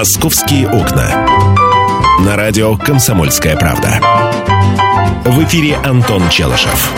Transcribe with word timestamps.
«Московские 0.00 0.66
окна». 0.66 1.26
На 2.24 2.34
радио 2.34 2.74
«Комсомольская 2.74 3.54
правда». 3.54 4.00
В 5.26 5.44
эфире 5.44 5.76
Антон 5.84 6.26
Челышев. 6.30 6.90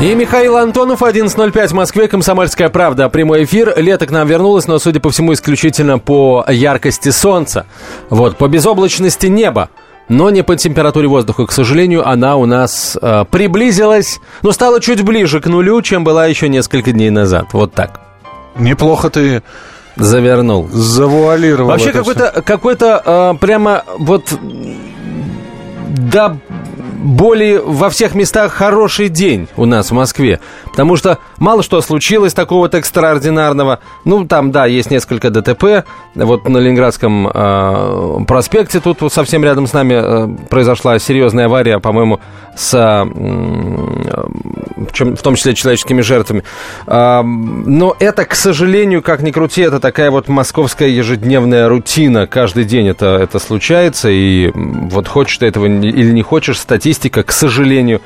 И 0.00 0.14
Михаил 0.14 0.56
Антонов, 0.56 1.02
11.05 1.02 1.66
в 1.68 1.72
Москве, 1.74 2.08
«Комсомольская 2.08 2.70
правда». 2.70 3.10
Прямой 3.10 3.44
эфир. 3.44 3.74
Лето 3.76 4.06
к 4.06 4.10
нам 4.10 4.26
вернулось, 4.26 4.66
но, 4.66 4.78
судя 4.78 4.98
по 4.98 5.10
всему, 5.10 5.34
исключительно 5.34 5.98
по 5.98 6.42
яркости 6.48 7.10
солнца. 7.10 7.66
Вот, 8.08 8.38
по 8.38 8.48
безоблачности 8.48 9.26
неба. 9.26 9.68
Но 10.08 10.30
не 10.30 10.40
по 10.40 10.56
температуре 10.56 11.08
воздуха. 11.08 11.44
К 11.44 11.52
сожалению, 11.52 12.08
она 12.08 12.36
у 12.36 12.46
нас 12.46 12.96
э, 12.98 13.26
приблизилась, 13.30 14.20
но 14.40 14.52
стала 14.52 14.80
чуть 14.80 15.02
ближе 15.02 15.42
к 15.42 15.48
нулю, 15.48 15.82
чем 15.82 16.02
была 16.02 16.24
еще 16.24 16.48
несколько 16.48 16.92
дней 16.92 17.10
назад. 17.10 17.48
Вот 17.52 17.74
так. 17.74 18.00
Неплохо 18.58 19.10
ты 19.10 19.42
Завернул. 19.96 20.68
завуалировал. 20.68 21.70
Вообще 21.70 21.92
какой-то, 21.92 22.42
какой-то 22.44 23.02
э, 23.04 23.38
прямо 23.40 23.84
вот 23.98 24.38
да 25.96 26.36
более 26.98 27.60
во 27.60 27.88
всех 27.90 28.14
местах 28.14 28.52
хороший 28.52 29.08
день 29.08 29.48
у 29.56 29.64
нас 29.64 29.90
в 29.90 29.94
Москве. 29.94 30.40
Потому 30.64 30.96
что 30.96 31.18
мало 31.38 31.62
что 31.62 31.80
случилось 31.80 32.34
такого 32.34 32.60
вот 32.60 32.74
экстраординарного. 32.74 33.80
Ну, 34.04 34.26
там, 34.26 34.50
да, 34.52 34.66
есть 34.66 34.90
несколько 34.90 35.30
ДТП. 35.30 35.84
Вот 36.14 36.48
на 36.48 36.58
Ленинградском 36.58 37.28
э, 37.28 38.24
проспекте 38.26 38.80
тут 38.80 39.00
вот 39.02 39.12
совсем 39.12 39.44
рядом 39.44 39.66
с 39.66 39.72
нами 39.72 39.94
э, 39.94 40.28
произошла 40.48 40.98
серьезная 40.98 41.46
авария, 41.46 41.78
по-моему, 41.78 42.20
с, 42.56 42.72
э, 42.74 43.04
чем- 44.92 45.16
в 45.16 45.22
том 45.22 45.34
числе 45.34 45.54
человеческими 45.54 46.00
жертвами. 46.00 46.42
А, 46.86 47.22
но 47.22 47.96
это, 47.98 48.24
к 48.24 48.34
сожалению, 48.34 49.02
как 49.02 49.22
ни 49.22 49.30
крути, 49.30 49.62
это 49.62 49.80
такая 49.80 50.10
вот 50.10 50.28
московская 50.28 50.88
ежедневная 50.88 51.68
рутина. 51.68 52.26
Каждый 52.26 52.64
день 52.64 52.88
это, 52.88 53.18
это 53.22 53.38
случается. 53.38 54.08
И 54.10 54.50
вот 54.54 55.08
хочешь 55.08 55.38
ты 55.38 55.46
этого 55.46 55.66
или 55.66 56.12
не 56.12 56.22
хочешь, 56.22 56.58
статистика, 56.58 57.22
к 57.22 57.32
сожалению, 57.32 58.00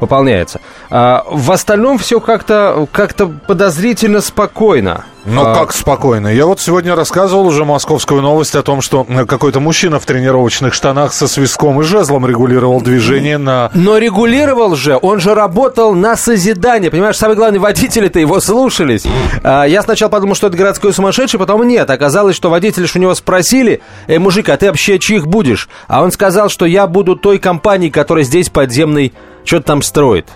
выполняется. 0.00 0.60
А, 0.90 1.24
в 1.28 1.50
остальном 1.52 1.98
все 1.98 2.20
как-то 2.20 2.86
как 2.92 3.14
подозрительно 3.46 4.20
спокойно. 4.20 5.04
Ну, 5.26 5.42
А, 5.42 5.54
как 5.54 5.72
спокойно. 5.72 6.28
Я 6.28 6.44
вот 6.44 6.60
сегодня 6.60 6.94
рассказывал 6.94 7.46
уже 7.46 7.64
московскую 7.64 8.20
новость 8.20 8.54
о 8.56 8.62
том, 8.62 8.82
что 8.82 9.04
какой-то 9.26 9.58
мужчина 9.58 9.98
в 9.98 10.04
тренировочных 10.04 10.74
штанах 10.74 11.14
со 11.14 11.26
свистком 11.26 11.80
и 11.80 11.84
жезлом 11.84 12.26
регулировал 12.26 12.82
движение 12.82 13.38
на... 13.38 13.70
Но 13.72 13.96
регулировал 13.96 14.76
же, 14.76 14.98
он 15.00 15.20
же 15.20 15.34
работал 15.34 15.94
на 15.94 16.16
созидание. 16.16 16.90
Понимаешь, 16.90 17.16
самый 17.16 17.36
главный 17.36 17.58
водители-то 17.58 18.18
его 18.18 18.38
слушались. 18.40 19.04
А, 19.42 19.64
я 19.64 19.82
сначала 19.82 20.10
подумал, 20.10 20.34
что 20.34 20.48
это 20.48 20.58
городской 20.58 20.92
сумасшедший, 20.92 21.40
потом 21.40 21.66
нет. 21.66 21.88
Оказалось, 21.88 22.36
что 22.36 22.50
водители 22.50 22.84
ж 22.84 22.96
у 22.96 22.98
него 22.98 23.14
спросили, 23.14 23.80
«Эй, 24.06 24.18
мужик, 24.18 24.50
а 24.50 24.56
ты 24.58 24.66
вообще 24.66 24.98
чьих 24.98 25.26
будешь? 25.26 25.70
А 25.88 26.02
он 26.02 26.12
сказал, 26.12 26.50
что 26.50 26.66
я 26.66 26.86
буду 26.86 27.16
той 27.16 27.38
компании, 27.38 27.88
которая 27.88 28.24
здесь 28.24 28.50
подземный 28.50 29.14
что-то 29.44 29.66
там 29.66 29.82
строит. 29.82 30.28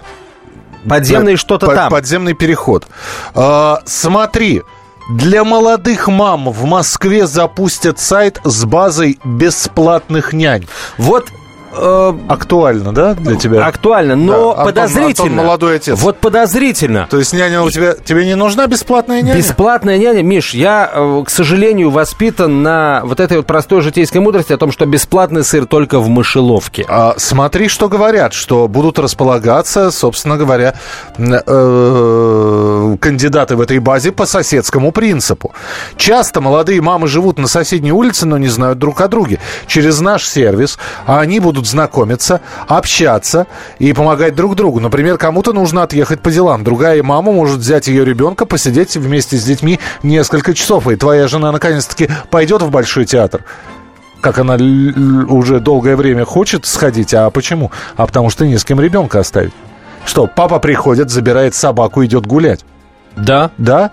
Подземный 0.89 1.33
Под- 1.33 1.41
что-то 1.41 1.67
под- 1.67 1.75
там. 1.75 1.91
Подземный 1.91 2.35
переход. 2.35 2.87
А, 3.35 3.81
смотри, 3.85 4.63
для 5.11 5.43
молодых 5.45 6.09
мам 6.09 6.51
в 6.51 6.65
Москве 6.65 7.27
запустят 7.27 7.99
сайт 7.99 8.41
с 8.45 8.65
базой 8.65 9.19
бесплатных 9.25 10.33
нянь. 10.33 10.67
Вот 10.99 11.29
э, 11.73 12.13
Актуально, 12.29 12.93
да, 12.93 13.15
для 13.15 13.37
тебя? 13.37 13.67
актуально, 13.67 14.17
но 14.17 14.55
Да, 14.55 14.63
Антон- 14.63 14.65
подозрительно. 14.67 15.09
Антон 15.11 15.33
молодой 15.33 15.77
отец. 15.77 15.99
Вот 16.01 16.19
подозрительно. 16.19 17.07
То 17.11 17.19
есть 17.19 17.33
няня 17.33 17.63
у 17.63 17.71
тебя... 17.71 17.95
Тебе 17.95 18.27
не 18.27 18.35
нужна 18.35 18.67
бесплатная 18.67 19.23
няня? 19.23 19.37
Бесплатная 19.39 19.99
няня, 19.99 20.23
Миш, 20.23 20.55
я, 20.55 20.91
э, 20.93 21.23
к 21.27 21.31
сожалению, 21.31 21.91
воспитан 21.91 22.63
на 22.63 23.03
вот 23.05 23.21
этой 23.21 23.39
вот 23.39 23.47
простой 23.47 23.81
житейской 23.81 24.19
мудрости 24.19 24.53
о 24.53 24.57
том, 24.59 24.73
что 24.73 24.87
бесплатный 24.87 25.45
сыр 25.45 25.67
только 25.67 25.99
в 26.01 26.09
мышеловке. 26.09 26.85
А, 26.89 27.15
смотри, 27.17 27.69
что 27.69 27.89
говорят, 27.89 28.33
что 28.33 28.69
будут 28.69 28.99
располагаться, 28.99 29.91
собственно 29.91 30.37
говоря, 30.37 30.75
э, 31.19 32.97
кандидаты 33.01 33.57
в 33.57 33.61
этой 33.61 33.79
базе 33.79 34.13
по 34.13 34.27
соседскому 34.27 34.93
принципу. 34.93 35.53
Часто 35.97 36.41
молодые 36.41 36.81
мамы 36.81 37.09
живут 37.09 37.39
на 37.39 37.47
соседней 37.49 37.93
улице, 37.93 38.27
но 38.27 38.39
не 38.39 38.49
знают 38.49 38.79
друг 38.79 39.01
о 39.01 39.09
друге. 39.09 39.39
Через 39.67 40.01
наш 40.01 40.27
сервис 40.27 40.79
они 41.07 41.41
будут 41.41 41.58
знакомиться, 41.67 42.41
общаться 42.67 43.47
и 43.79 43.93
помогать 43.93 44.35
друг 44.35 44.55
другу. 44.55 44.81
Например, 44.81 45.19
кому-то 45.19 45.53
нужно 45.53 45.83
отъехать 45.83 46.21
по 46.21 46.31
делам. 46.31 46.65
Другая 46.65 47.03
мама 47.03 47.33
может 47.33 47.59
взять 47.59 47.89
ее 47.89 48.05
ребенка, 48.05 48.47
посидеть 48.47 48.97
вместе 48.97 49.37
с 49.37 49.45
детьми 49.45 49.81
несколько 50.03 50.55
часов. 50.55 50.89
И 50.89 50.97
твоя 50.97 51.29
жена 51.29 51.53
наконец-таки 51.53 52.09
пойдет 52.31 52.63
в 52.63 52.71
большой 52.71 53.05
театр 53.05 53.45
как 54.21 54.39
она 54.39 54.55
уже 54.55 55.61
долгое 55.61 55.95
время 55.95 56.25
хочет 56.25 56.67
сходить. 56.67 57.15
А 57.15 57.31
почему? 57.31 57.71
А 57.97 58.05
потому 58.05 58.31
что 58.31 58.47
не 58.47 58.59
с 58.59 58.65
кем 58.65 58.81
ребенка 58.81 59.21
оставить. 59.21 59.53
Что, 60.05 60.27
папа 60.27 60.59
приходит, 60.59 61.11
забирает 61.11 61.55
собаку, 61.55 62.05
идет 62.05 62.27
гулять. 62.27 62.65
Да. 63.17 63.51
Да? 63.59 63.93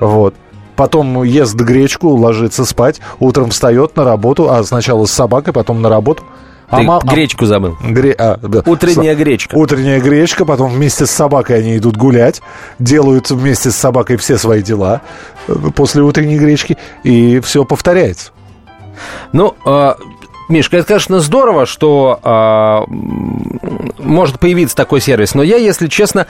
Вот. 0.00 0.34
Потом 0.76 1.22
ест 1.24 1.56
гречку, 1.56 2.08
ложится 2.08 2.64
спать, 2.64 3.00
утром 3.18 3.50
встает 3.50 3.96
на 3.96 4.04
работу, 4.04 4.50
а 4.50 4.64
сначала 4.64 5.04
с 5.04 5.12
собакой, 5.12 5.52
потом 5.52 5.82
на 5.82 5.90
работу. 5.90 6.24
А 6.70 6.78
Ты 6.78 6.86
а- 6.86 7.00
гречку 7.14 7.46
забыл. 7.46 7.76
Гре- 7.82 8.14
а, 8.16 8.36
да. 8.40 8.62
Утренняя 8.64 9.16
гречка. 9.16 9.56
Утренняя 9.56 10.00
гречка, 10.00 10.44
потом 10.44 10.70
вместе 10.70 11.04
с 11.04 11.10
собакой 11.10 11.58
они 11.58 11.76
идут 11.76 11.96
гулять, 11.96 12.40
делают 12.78 13.30
вместе 13.30 13.70
с 13.70 13.76
собакой 13.76 14.16
все 14.16 14.38
свои 14.38 14.62
дела 14.62 15.00
э, 15.48 15.54
после 15.74 16.02
утренней 16.02 16.38
гречки, 16.38 16.78
и 17.02 17.40
все 17.40 17.64
повторяется. 17.64 18.30
Ну, 19.32 19.56
э, 19.64 19.94
Мишка, 20.50 20.78
это, 20.78 20.88
конечно, 20.88 21.20
здорово, 21.20 21.64
что 21.66 22.18
э, 22.22 22.92
может 23.98 24.38
появиться 24.38 24.76
такой 24.76 25.00
сервис, 25.00 25.34
но 25.34 25.42
я, 25.42 25.56
если 25.56 25.86
честно, 25.86 26.26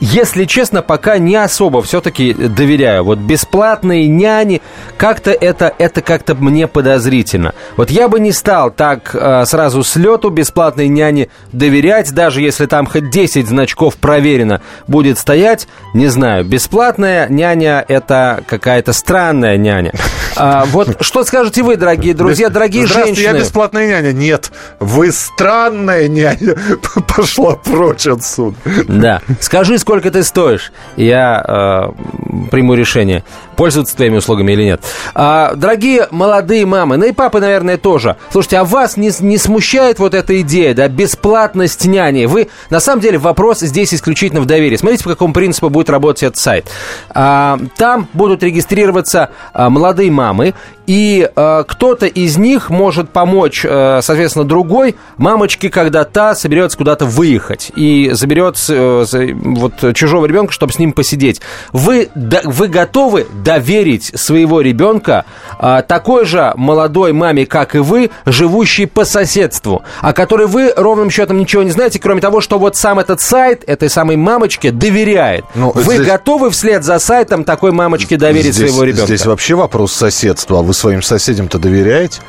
если 0.00 0.44
честно, 0.44 0.82
пока 0.82 1.18
не 1.18 1.36
особо 1.36 1.82
все-таки 1.82 2.34
доверяю. 2.34 3.04
Вот 3.04 3.18
бесплатные 3.18 4.08
няни, 4.08 4.60
как-то 4.96 5.30
это, 5.30 5.72
это 5.78 6.02
как-то 6.02 6.34
мне 6.34 6.66
подозрительно. 6.66 7.54
Вот 7.76 7.90
я 7.90 8.08
бы 8.08 8.20
не 8.20 8.32
стал 8.32 8.70
так 8.70 9.14
э, 9.14 9.44
сразу 9.46 9.82
с 9.82 9.96
лету 9.96 10.30
бесплатной 10.30 10.88
няне 10.88 11.28
доверять, 11.52 12.12
даже 12.12 12.42
если 12.42 12.66
там 12.66 12.86
хоть 12.86 13.10
10 13.10 13.48
значков 13.48 13.96
проверено 13.96 14.60
будет 14.86 15.18
стоять, 15.18 15.68
не 15.94 16.08
знаю, 16.08 16.44
бесплатная 16.44 17.28
няня 17.28 17.84
это 17.86 18.42
какая-то 18.46 18.92
странная 18.92 19.56
няня. 19.56 19.92
А, 20.36 20.64
вот 20.66 20.96
что 21.00 21.24
скажете 21.24 21.62
вы, 21.62 21.76
дорогие 21.76 22.14
друзья, 22.14 22.48
дорогие 22.48 22.86
женщины? 22.86 23.44
Бесплатная 23.62 23.86
няня. 23.86 24.12
Нет, 24.12 24.52
вы 24.80 25.12
странная 25.12 26.08
няня. 26.08 26.56
Пошла 27.16 27.56
прочь 27.56 28.06
отсюда. 28.06 28.56
Да. 28.88 29.20
Скажи, 29.40 29.78
сколько 29.78 30.10
ты 30.10 30.22
стоишь. 30.22 30.72
Я 30.96 31.44
э, 31.46 32.48
приму 32.50 32.74
решение, 32.74 33.22
пользоваться 33.56 33.96
твоими 33.96 34.16
услугами 34.16 34.52
или 34.52 34.64
нет. 34.64 34.82
А, 35.14 35.54
дорогие 35.54 36.08
молодые 36.10 36.66
мамы, 36.66 36.96
ну 36.96 37.06
и 37.06 37.12
папы, 37.12 37.40
наверное, 37.40 37.76
тоже. 37.76 38.16
Слушайте, 38.30 38.58
а 38.58 38.64
вас 38.64 38.96
не, 38.96 39.10
не 39.20 39.38
смущает 39.38 39.98
вот 39.98 40.14
эта 40.14 40.40
идея, 40.40 40.74
да, 40.74 40.88
бесплатность 40.88 41.84
няни? 41.84 42.26
Вы, 42.26 42.48
на 42.70 42.80
самом 42.80 43.00
деле, 43.00 43.18
вопрос 43.18 43.60
здесь 43.60 43.94
исключительно 43.94 44.40
в 44.40 44.46
доверии. 44.46 44.76
Смотрите, 44.76 45.04
по 45.04 45.10
какому 45.10 45.34
принципу 45.34 45.68
будет 45.68 45.90
работать 45.90 46.22
этот 46.24 46.38
сайт. 46.38 46.70
А, 47.10 47.58
там 47.76 48.08
будут 48.12 48.42
регистрироваться 48.42 49.30
а, 49.52 49.70
молодые 49.70 50.10
мамы, 50.10 50.54
и 50.86 51.30
э, 51.34 51.64
кто-то 51.66 52.06
из 52.06 52.36
них 52.38 52.68
может 52.68 53.10
помочь, 53.10 53.64
э, 53.64 54.00
соответственно, 54.02 54.44
другой 54.44 54.96
мамочке, 55.16 55.70
когда 55.70 56.04
та 56.04 56.34
соберется 56.34 56.76
куда-то 56.76 57.06
выехать 57.06 57.70
и 57.76 58.10
заберет 58.12 58.56
э, 58.68 59.04
вот 59.32 59.94
чужого 59.94 60.26
ребенка, 60.26 60.52
чтобы 60.52 60.72
с 60.72 60.78
ним 60.78 60.92
посидеть. 60.92 61.40
Вы, 61.72 62.08
да- 62.14 62.42
вы 62.44 62.68
готовы 62.68 63.26
доверить 63.44 64.12
своего 64.14 64.60
ребенка 64.60 65.24
э, 65.58 65.82
такой 65.86 66.24
же 66.24 66.52
молодой 66.56 67.12
маме, 67.12 67.46
как 67.46 67.74
и 67.74 67.78
вы, 67.78 68.10
живущей 68.26 68.86
по 68.86 69.04
соседству, 69.04 69.82
о 70.00 70.12
которой 70.12 70.46
вы 70.46 70.72
ровным 70.76 71.10
счетом 71.10 71.38
ничего 71.38 71.62
не 71.62 71.70
знаете, 71.70 71.98
кроме 71.98 72.20
того, 72.20 72.40
что 72.40 72.58
вот 72.58 72.76
сам 72.76 72.98
этот 72.98 73.20
сайт 73.20 73.64
этой 73.66 73.88
самой 73.90 74.16
мамочке 74.16 74.70
доверяет. 74.70 75.44
Ну, 75.54 75.72
вы 75.74 75.94
здесь- 75.96 76.06
готовы 76.06 76.50
вслед 76.50 76.84
за 76.84 76.98
сайтом 76.98 77.44
такой 77.44 77.72
мамочке 77.72 78.16
доверить 78.16 78.54
здесь, 78.54 78.70
своего 78.70 78.84
ребенка? 78.84 79.06
Здесь 79.06 79.26
вообще 79.26 79.54
вопрос 79.54 79.92
соседства. 79.92 80.60
А 80.60 80.62
вы 80.62 80.74
своим 80.74 81.02
соседям-то 81.02 81.58
доверяете? 81.58 82.20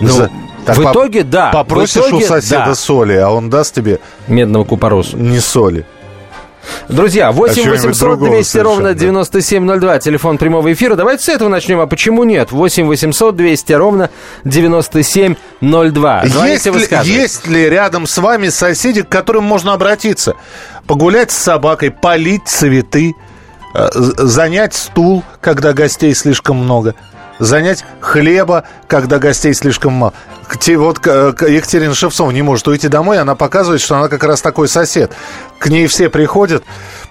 Ну, 0.00 0.08
За- 0.08 0.30
так 0.64 0.76
в 0.76 0.82
итоге, 0.82 1.22
да. 1.24 1.50
Попросишь 1.52 1.96
итоге, 1.96 2.24
у 2.24 2.28
соседа 2.28 2.66
да. 2.66 2.74
соли, 2.74 3.14
а 3.14 3.30
он 3.30 3.50
даст 3.50 3.74
тебе 3.74 4.00
Медного 4.26 4.64
купоросу. 4.64 5.16
не 5.16 5.40
соли. 5.40 5.84
Друзья, 6.88 7.32
8 7.32 7.54
чего-нибудь 7.54 7.84
800 7.84 8.08
другого 8.08 8.30
200 8.36 8.58
ровно 8.58 8.88
совершенно. 8.88 9.00
9702, 9.00 9.98
телефон 9.98 10.38
прямого 10.38 10.72
эфира. 10.72 10.94
Давайте 10.96 11.24
с 11.24 11.28
этого 11.28 11.48
начнем, 11.48 11.80
а 11.80 11.86
почему 11.86 12.24
нет? 12.24 12.52
8 12.52 12.86
800 12.86 13.36
200 13.36 13.72
ровно 13.72 14.10
9702. 14.44 16.20
Есть 16.22 16.34
Звоните, 16.34 16.70
ли, 16.70 16.76
высказывайте. 16.76 17.20
есть 17.20 17.46
ли 17.46 17.68
рядом 17.68 18.06
с 18.06 18.18
вами 18.18 18.48
соседи, 18.48 19.02
к 19.02 19.08
которым 19.08 19.44
можно 19.44 19.72
обратиться? 19.72 20.34
Погулять 20.86 21.30
с 21.30 21.36
собакой, 21.36 21.90
полить 21.90 22.46
цветы, 22.46 23.14
занять 23.74 24.74
стул, 24.74 25.22
когда 25.40 25.72
гостей 25.72 26.14
слишком 26.14 26.56
много. 26.56 26.94
Занять 27.38 27.84
хлеба, 28.00 28.64
когда 28.88 29.18
гостей 29.18 29.54
слишком 29.54 29.92
мало. 29.92 30.12
Вот 30.48 31.06
Екатерина 31.06 31.94
Шевцова 31.94 32.30
не 32.32 32.42
может 32.42 32.66
уйти 32.66 32.88
домой, 32.88 33.20
она 33.20 33.36
показывает, 33.36 33.80
что 33.80 33.96
она 33.96 34.08
как 34.08 34.24
раз 34.24 34.40
такой 34.42 34.66
сосед. 34.66 35.12
К 35.60 35.68
ней 35.68 35.86
все 35.86 36.08
приходят, 36.08 36.64
Э, 36.64 37.07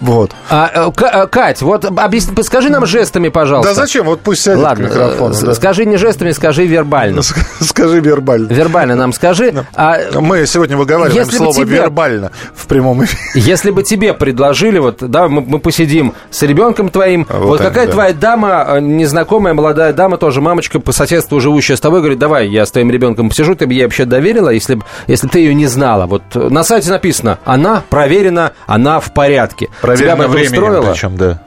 вот. 0.00 0.32
А, 0.50 0.70
э, 0.72 0.90
э, 1.02 1.26
Кать, 1.26 1.62
вот 1.62 1.84
объясни, 1.84 2.34
скажи 2.42 2.68
нам 2.68 2.86
жестами, 2.86 3.28
пожалуйста. 3.28 3.74
Да 3.74 3.80
зачем? 3.80 4.06
Вот 4.06 4.20
пусть 4.20 4.42
сядет 4.42 4.62
Ладно, 4.62 4.88
к 4.88 4.90
микрофону. 4.90 5.34
Да. 5.42 5.54
Скажи 5.54 5.86
не 5.86 5.96
жестами, 5.96 6.32
скажи 6.32 6.66
вербально. 6.66 7.22
Скажи 7.60 8.00
вербально. 8.00 8.52
Вербально 8.52 8.96
нам 8.96 9.12
скажи. 9.12 9.66
А, 9.74 9.98
Мы 10.14 10.46
сегодня 10.46 10.76
выговариваем 10.76 11.24
если 11.24 11.38
слово 11.38 11.54
тебе, 11.54 11.76
вербально 11.76 12.32
в 12.54 12.66
прямом 12.66 13.04
эфире. 13.04 13.20
Если 13.34 13.70
бы 13.70 13.82
тебе 13.82 14.12
предложили, 14.12 14.78
вот, 14.78 14.98
да, 15.00 15.28
мы, 15.28 15.40
мы 15.40 15.58
посидим 15.58 16.14
с 16.30 16.42
ребенком 16.42 16.90
твоим, 16.90 17.26
а 17.28 17.38
вот, 17.38 17.46
вот 17.46 17.60
какая 17.60 17.86
да. 17.86 17.92
твоя 17.92 18.12
дама, 18.12 18.78
незнакомая 18.80 19.54
молодая 19.54 19.92
дама, 19.92 20.18
тоже 20.18 20.40
мамочка 20.40 20.80
по 20.80 20.92
соседству 20.92 21.40
живущая 21.40 21.76
с 21.76 21.80
тобой, 21.80 22.00
говорит, 22.00 22.18
давай, 22.18 22.48
я 22.48 22.66
с 22.66 22.70
твоим 22.70 22.90
ребенком 22.90 23.30
посижу, 23.30 23.54
ты 23.54 23.66
бы 23.66 23.72
ей 23.72 23.84
вообще 23.84 24.04
доверила, 24.04 24.50
если, 24.50 24.78
если 25.06 25.28
ты 25.28 25.38
ее 25.40 25.54
не 25.54 25.66
знала. 25.66 26.06
Вот 26.06 26.22
на 26.34 26.62
сайте 26.62 26.90
написано, 26.90 27.38
она 27.44 27.82
проверена, 27.88 28.52
она 28.66 29.00
в 29.00 29.12
порядке. 29.12 29.45
Проверена 29.80 30.28
временем 30.28 30.52
устроило? 30.52 30.92
причем, 30.92 31.16
да. 31.16 31.42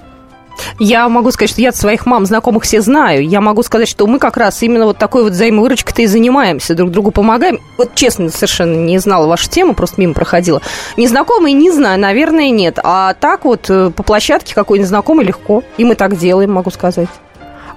Я 0.77 1.07
могу 1.09 1.31
сказать, 1.31 1.51
что 1.51 1.61
я 1.61 1.71
своих 1.71 2.05
мам, 2.05 2.25
знакомых 2.25 2.63
все 2.63 2.81
знаю. 2.81 3.27
Я 3.27 3.41
могу 3.41 3.63
сказать, 3.63 3.87
что 3.87 4.07
мы 4.07 4.19
как 4.19 4.37
раз 4.37 4.61
именно 4.61 4.85
вот 4.85 4.97
такой 4.97 5.23
вот 5.23 5.33
взаимовыручкой-то 5.33 6.01
и 6.01 6.05
занимаемся, 6.05 6.75
друг 6.75 6.91
другу 6.91 7.11
помогаем. 7.11 7.59
Вот 7.77 7.95
честно, 7.95 8.29
совершенно 8.29 8.75
не 8.75 8.97
знала 8.99 9.27
вашу 9.27 9.49
тему, 9.49 9.73
просто 9.73 10.01
мимо 10.01 10.13
проходила. 10.13 10.61
Незнакомые 10.97 11.53
не 11.53 11.71
знаю, 11.71 11.99
наверное, 11.99 12.49
нет. 12.49 12.79
А 12.83 13.13
так 13.13 13.45
вот 13.45 13.69
э, 13.69 13.91
по 13.95 14.03
площадке 14.03 14.55
какой 14.55 14.79
незнакомый 14.79 15.25
легко. 15.25 15.63
И 15.77 15.85
мы 15.85 15.95
так 15.95 16.17
делаем, 16.17 16.51
могу 16.51 16.71
сказать. 16.71 17.09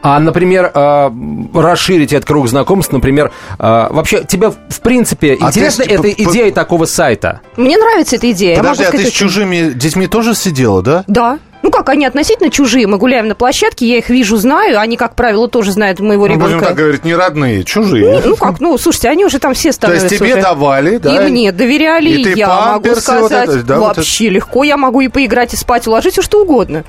А, 0.02 0.19
например, 0.19 0.70
э, 0.75 1.10
расширить 1.54 2.12
этот 2.12 2.26
круг 2.26 2.49
знакомств, 2.49 2.93
например, 2.93 3.31
э, 3.58 3.87
вообще 3.90 4.25
тебе 4.25 4.50
в 4.50 4.81
принципе 4.81 5.38
а 5.40 5.49
интересна 5.49 5.84
эта 5.84 6.10
идея 6.10 6.50
такого 6.52 6.87
сайта? 6.87 7.40
Мне 7.56 7.78
нравится 7.78 8.16
эта 8.16 8.31
идея. 8.32 8.56
Подожди, 8.56 8.84
а 8.84 8.90
ты 8.90 9.06
с 9.06 9.10
чужими 9.10 9.72
детьми 9.72 10.08
тоже 10.08 10.34
сидела, 10.34 10.82
да? 10.82 11.04
Да. 11.06 11.38
Ну 11.62 11.70
как, 11.70 11.88
они 11.90 12.04
относительно 12.04 12.50
чужие. 12.50 12.88
Мы 12.88 12.99
гуляем 12.99 13.28
на 13.28 13.37
площадке, 13.37 13.87
я 13.87 13.99
их 13.99 14.10
вижу, 14.10 14.37
знаю. 14.37 14.81
Они, 14.81 14.96
как 14.96 15.14
правило, 15.14 15.49
тоже 15.49 15.70
знают 15.70 16.00
моего 16.00 16.26
ну, 16.26 16.34
ребенка. 16.34 16.55
Будем 16.55 16.60
так 16.66 16.76
говорить, 16.76 17.05
не 17.05 17.14
родные, 17.14 17.62
чужие. 17.62 18.20
Ну, 18.25 18.31
ну 18.31 18.37
как, 18.37 18.58
ну, 18.58 18.76
слушайте, 18.78 19.08
они 19.08 19.25
уже 19.25 19.38
там 19.38 19.55
все 19.55 19.70
становятся. 19.70 20.08
То 20.08 20.14
есть 20.14 20.25
тебе 20.25 20.34
уже... 20.34 20.43
давали, 20.43 20.96
да? 20.96 21.25
И 21.25 21.31
мне 21.31 21.52
доверяли, 21.52 22.10
и, 22.10 22.32
и 22.32 22.37
я 22.37 22.72
могу 22.72 22.94
сказать. 22.96 23.46
Вот 23.48 23.56
это, 23.56 23.62
да, 23.62 23.78
вообще 23.78 24.25
вот 24.25 24.26
это... 24.26 24.34
легко, 24.34 24.64
я 24.64 24.76
могу 24.76 25.02
и 25.02 25.08
поиграть, 25.08 25.55
и 25.55 25.56
спать, 25.56 25.87
уложить, 25.87 26.14
все 26.14 26.22
что 26.22 26.43
угодно. 26.43 26.82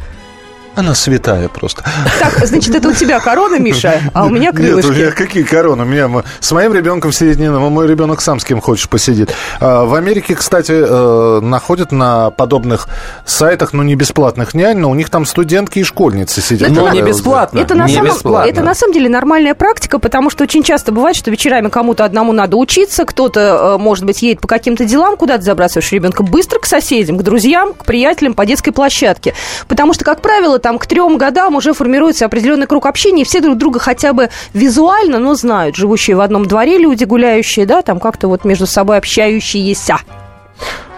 Она 0.76 0.96
святая 0.96 1.50
просто. 1.50 1.84
Так, 2.20 2.46
значит, 2.46 2.74
это 2.74 2.90
у 2.90 2.94
тебя 2.94 3.20
корона, 3.20 3.60
Миша, 3.60 4.02
а 4.14 4.26
у 4.26 4.30
меня 4.30 4.52
крылышки. 4.52 4.88
Нет, 4.88 4.98
у 4.98 5.00
меня 5.00 5.12
какие 5.12 5.44
короны? 5.44 5.84
У 5.84 5.86
меня 5.86 6.10
с 6.40 6.52
моим 6.52 6.74
ребенком 6.74 7.12
сидеть 7.12 7.38
не 7.38 7.50
мой 7.50 7.88
ребенок 7.88 8.22
сам 8.22 8.40
с 8.40 8.44
кем 8.44 8.60
хочешь 8.60 8.90
посидит. 8.90 9.34
А, 9.60 9.86
в 9.86 9.94
Америке, 9.94 10.36
кстати, 10.36 10.72
э, 10.72 11.40
находят 11.42 11.92
на 11.92 12.32
подобных 12.32 12.88
сайтах, 13.26 13.74
ну, 13.74 13.84
не 13.84 13.96
бесплатных 13.96 14.54
нянь, 14.54 14.78
но 14.78 14.90
у 14.90 14.96
них 14.96 15.10
там 15.10 15.26
студентки 15.26 15.80
и 15.80 15.84
школьницы 15.84 16.42
сидят. 16.42 16.72
Но 16.72 16.90
не 16.90 17.02
бесплатно. 17.02 17.60
Это 17.60 17.76
на, 17.76 17.88
самом, 17.88 18.08
бесплатно. 18.08 18.50
это 18.50 18.62
на 18.62 18.74
самом 18.74 18.94
деле 18.94 19.10
нормальная 19.10 19.54
практика, 19.54 20.00
потому 20.00 20.30
что 20.30 20.44
очень 20.44 20.64
часто 20.64 20.92
бывает, 20.92 21.16
что 21.16 21.30
вечерами 21.30 21.70
кому-то 21.70 22.04
одному 22.04 22.32
надо 22.32 22.58
учиться, 22.58 23.06
кто-то, 23.06 23.76
э, 23.76 23.78
может 23.78 24.06
быть, 24.06 24.22
едет 24.22 24.42
по 24.42 24.48
каким-то 24.48 24.86
делам, 24.86 25.18
куда 25.18 25.38
ты 25.38 25.44
забрасываешь 25.44 25.92
ребенка, 25.92 26.24
быстро 26.24 26.60
к 26.60 26.66
соседям, 26.66 27.18
к 27.18 27.24
друзьям, 27.24 27.74
к 27.74 27.86
приятелям 27.86 28.34
по 28.34 28.46
детской 28.46 28.72
площадке. 28.72 29.34
Потому 29.68 29.94
что, 29.94 30.04
как 30.04 30.22
правило, 30.22 30.60
там 30.64 30.80
к 30.80 30.88
трем 30.88 31.18
годам 31.18 31.56
уже 31.56 31.74
формируется 31.74 32.26
определенный 32.26 32.68
круг 32.68 32.86
общения, 32.86 33.22
и 33.22 33.26
все 33.26 33.42
друг 33.42 33.58
друга 33.58 33.80
хотя 33.80 34.14
бы 34.14 34.30
визуально, 34.54 35.20
но 35.20 35.36
знают, 35.36 35.76
живущие 35.76 36.16
в 36.16 36.22
одном 36.22 36.48
дворе 36.48 36.78
люди, 36.78 37.04
гуляющие, 37.04 37.66
да, 37.66 37.82
там 37.82 38.00
как-то 38.00 38.30
вот 38.30 38.46
между 38.46 38.66
собой 38.66 38.98
общающиеся. 38.98 39.98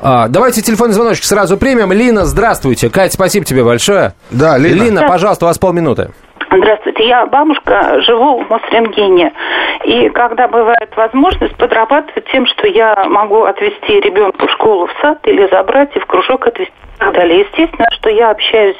А, 0.01 0.27
давайте 0.27 0.61
телефонный 0.61 0.93
звоночек 0.93 1.23
сразу 1.23 1.57
примем. 1.57 1.91
Лина, 1.91 2.25
здравствуйте. 2.25 2.91
Катя, 2.91 3.15
спасибо 3.15 3.43
тебе 3.43 3.63
большое. 3.63 4.13
Да, 4.29 4.55
Лина. 4.57 4.83
Лина, 4.83 5.07
пожалуйста, 5.07 5.45
у 5.45 5.47
вас 5.47 5.57
полминуты. 5.57 6.11
Здравствуйте, 6.57 7.07
я 7.07 7.25
бабушка, 7.25 8.01
живу 8.01 8.43
в 8.43 8.49
Мосренгене. 8.49 9.33
И 9.83 10.09
когда 10.09 10.47
бывает 10.47 10.89
возможность 10.95 11.55
подрабатывать 11.57 12.25
тем, 12.31 12.45
что 12.45 12.67
я 12.67 13.05
могу 13.09 13.43
отвезти 13.43 13.99
ребенка 13.99 14.47
в 14.47 14.51
школу, 14.51 14.87
в 14.87 15.01
сад 15.01 15.19
или 15.23 15.47
забрать 15.49 15.95
и 15.95 15.99
в 15.99 16.05
кружок 16.05 16.47
отвезти 16.47 16.73
и 16.95 16.99
так 16.99 17.13
далее. 17.13 17.41
Естественно, 17.41 17.87
что 17.91 18.09
я 18.09 18.31
общаюсь 18.31 18.77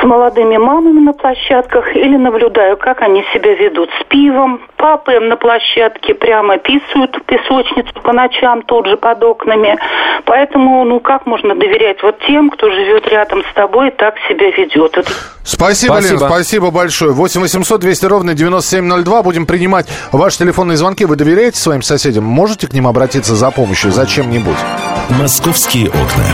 с 0.00 0.04
молодыми 0.04 0.56
мамами 0.56 1.00
на 1.00 1.12
площадках 1.12 1.94
или 1.94 2.16
наблюдаю, 2.16 2.76
как 2.76 3.02
они 3.02 3.24
себя 3.32 3.54
ведут 3.54 3.90
с 4.00 4.04
пивом. 4.04 4.60
Папы 4.76 5.18
на 5.20 5.36
площадке 5.36 6.14
прямо 6.14 6.58
писают 6.58 7.16
в 7.16 7.22
песочницу 7.22 7.92
по 8.02 8.12
ночам 8.12 8.62
тут 8.62 8.86
же 8.86 8.96
под 8.96 9.22
окнами. 9.22 9.78
Поэтому, 10.24 10.84
ну, 10.84 11.00
как 11.00 11.26
можно 11.26 11.54
доверять 11.54 12.02
вот 12.02 12.18
тем, 12.26 12.50
кто 12.50 12.70
живет 12.70 13.08
рядом 13.08 13.42
с 13.44 13.54
тобой 13.54 13.88
и 13.88 13.90
так 13.90 14.16
себя 14.28 14.50
ведет? 14.50 14.96
Это... 14.98 15.10
Спасибо, 15.44 15.94
спасибо, 15.94 15.94
Лен, 15.94 16.18
спасибо 16.18 16.41
большое. 16.70 17.12
8 17.12 17.40
800 17.40 17.80
200 17.80 18.04
ровно 18.06 18.34
9702. 18.34 19.22
Будем 19.22 19.46
принимать 19.46 19.86
ваши 20.12 20.38
телефонные 20.38 20.76
звонки. 20.76 21.04
Вы 21.04 21.16
доверяете 21.16 21.58
своим 21.58 21.82
соседям? 21.82 22.24
Можете 22.24 22.66
к 22.66 22.72
ним 22.72 22.86
обратиться 22.86 23.34
за 23.34 23.50
помощью, 23.50 23.92
за 23.92 24.06
чем-нибудь? 24.06 24.56
«Московские 25.10 25.88
окна». 25.88 26.24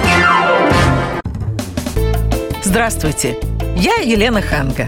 Здравствуйте, 2.62 3.36
я 3.76 3.96
Елена 3.96 4.42
Ханга. 4.42 4.86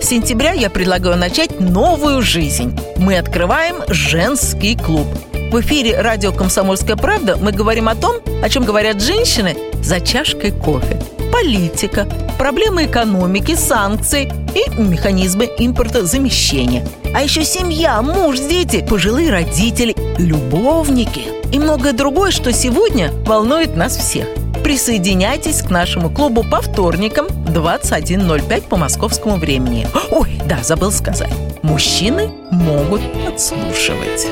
С 0.00 0.06
сентября 0.06 0.52
я 0.52 0.70
предлагаю 0.70 1.16
начать 1.16 1.60
новую 1.60 2.22
жизнь. 2.22 2.78
Мы 2.96 3.18
открываем 3.18 3.76
женский 3.88 4.76
клуб. 4.76 5.06
В 5.52 5.60
эфире 5.60 6.00
радио 6.00 6.32
«Комсомольская 6.32 6.96
правда» 6.96 7.36
мы 7.36 7.52
говорим 7.52 7.88
о 7.88 7.94
том, 7.94 8.16
о 8.42 8.48
чем 8.48 8.64
говорят 8.64 9.02
женщины 9.02 9.56
за 9.82 10.00
чашкой 10.00 10.52
кофе. 10.52 11.00
Политика, 11.32 12.08
проблемы 12.38 12.86
экономики, 12.86 13.54
санкции 13.54 14.32
и 14.54 14.80
механизмы 14.80 15.48
импортозамещения. 15.58 16.86
А 17.14 17.22
еще 17.22 17.44
семья, 17.44 18.02
муж, 18.02 18.38
дети, 18.38 18.84
пожилые 18.88 19.30
родители, 19.30 19.94
любовники 20.18 21.22
и 21.52 21.58
многое 21.58 21.92
другое, 21.92 22.30
что 22.30 22.52
сегодня 22.52 23.12
волнует 23.24 23.76
нас 23.76 23.96
всех– 23.96 24.26
Присоединяйтесь 24.68 25.62
к 25.62 25.70
нашему 25.70 26.10
клубу 26.10 26.44
по 26.44 26.60
вторникам 26.60 27.26
21.05 27.26 28.62
по 28.68 28.76
московскому 28.76 29.36
времени. 29.36 29.88
Ой, 30.10 30.38
да, 30.46 30.62
забыл 30.62 30.92
сказать. 30.92 31.32
Мужчины 31.62 32.30
могут 32.50 33.00
подслушивать. 33.24 34.28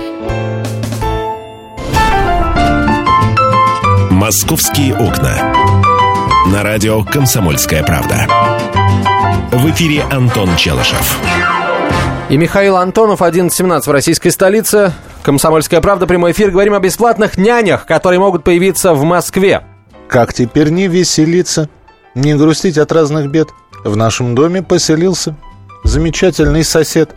«Московские 4.10 4.94
окна». 4.94 5.55
На 6.52 6.62
радио 6.62 7.02
«Комсомольская 7.02 7.82
правда». 7.82 8.28
В 9.50 9.68
эфире 9.70 10.02
Антон 10.12 10.54
Челышев. 10.56 11.18
И 12.28 12.36
Михаил 12.36 12.76
Антонов, 12.76 13.20
11.17 13.20 13.80
в 13.80 13.90
российской 13.90 14.30
столице. 14.30 14.92
«Комсомольская 15.22 15.80
правда», 15.80 16.06
прямой 16.06 16.30
эфир. 16.30 16.52
Говорим 16.52 16.74
о 16.74 16.78
бесплатных 16.78 17.36
нянях, 17.36 17.84
которые 17.84 18.20
могут 18.20 18.44
появиться 18.44 18.94
в 18.94 19.02
Москве. 19.02 19.64
Как 20.08 20.32
теперь 20.32 20.70
не 20.70 20.86
веселиться, 20.86 21.68
не 22.14 22.36
грустить 22.36 22.78
от 22.78 22.92
разных 22.92 23.28
бед? 23.28 23.48
В 23.82 23.96
нашем 23.96 24.36
доме 24.36 24.62
поселился 24.62 25.34
замечательный 25.82 26.62
сосед. 26.62 27.10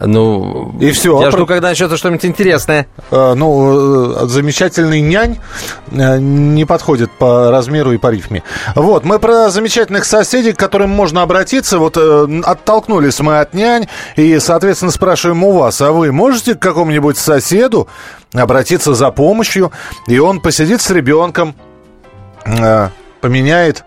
Ну, 0.00 0.76
и 0.80 0.92
все. 0.92 1.20
Я 1.20 1.30
жду, 1.30 1.44
когда 1.44 1.68
начнется 1.68 1.96
что-нибудь 1.96 2.24
интересное. 2.24 2.86
А, 3.10 3.34
ну, 3.34 4.24
э, 4.24 4.26
замечательный 4.28 5.00
нянь 5.00 5.38
э, 5.90 6.18
не 6.18 6.64
подходит 6.64 7.10
по 7.10 7.50
размеру 7.50 7.92
и 7.92 7.98
по 7.98 8.10
рифме. 8.10 8.44
Вот, 8.76 9.04
мы 9.04 9.18
про 9.18 9.50
замечательных 9.50 10.04
соседей, 10.04 10.52
к 10.52 10.58
которым 10.58 10.90
можно 10.90 11.22
обратиться. 11.22 11.78
Вот 11.78 11.96
э, 11.96 12.40
оттолкнулись 12.44 13.18
мы 13.20 13.40
от 13.40 13.54
нянь 13.54 13.88
и, 14.14 14.38
соответственно, 14.38 14.92
спрашиваем 14.92 15.42
у 15.42 15.52
вас, 15.52 15.80
а 15.80 15.90
вы 15.90 16.12
можете 16.12 16.54
к 16.54 16.60
какому-нибудь 16.60 17.18
соседу 17.18 17.88
обратиться 18.32 18.94
за 18.94 19.10
помощью, 19.10 19.72
и 20.06 20.18
он 20.18 20.40
посидит 20.40 20.80
с 20.80 20.90
ребенком, 20.90 21.56
поменяет 23.20 23.84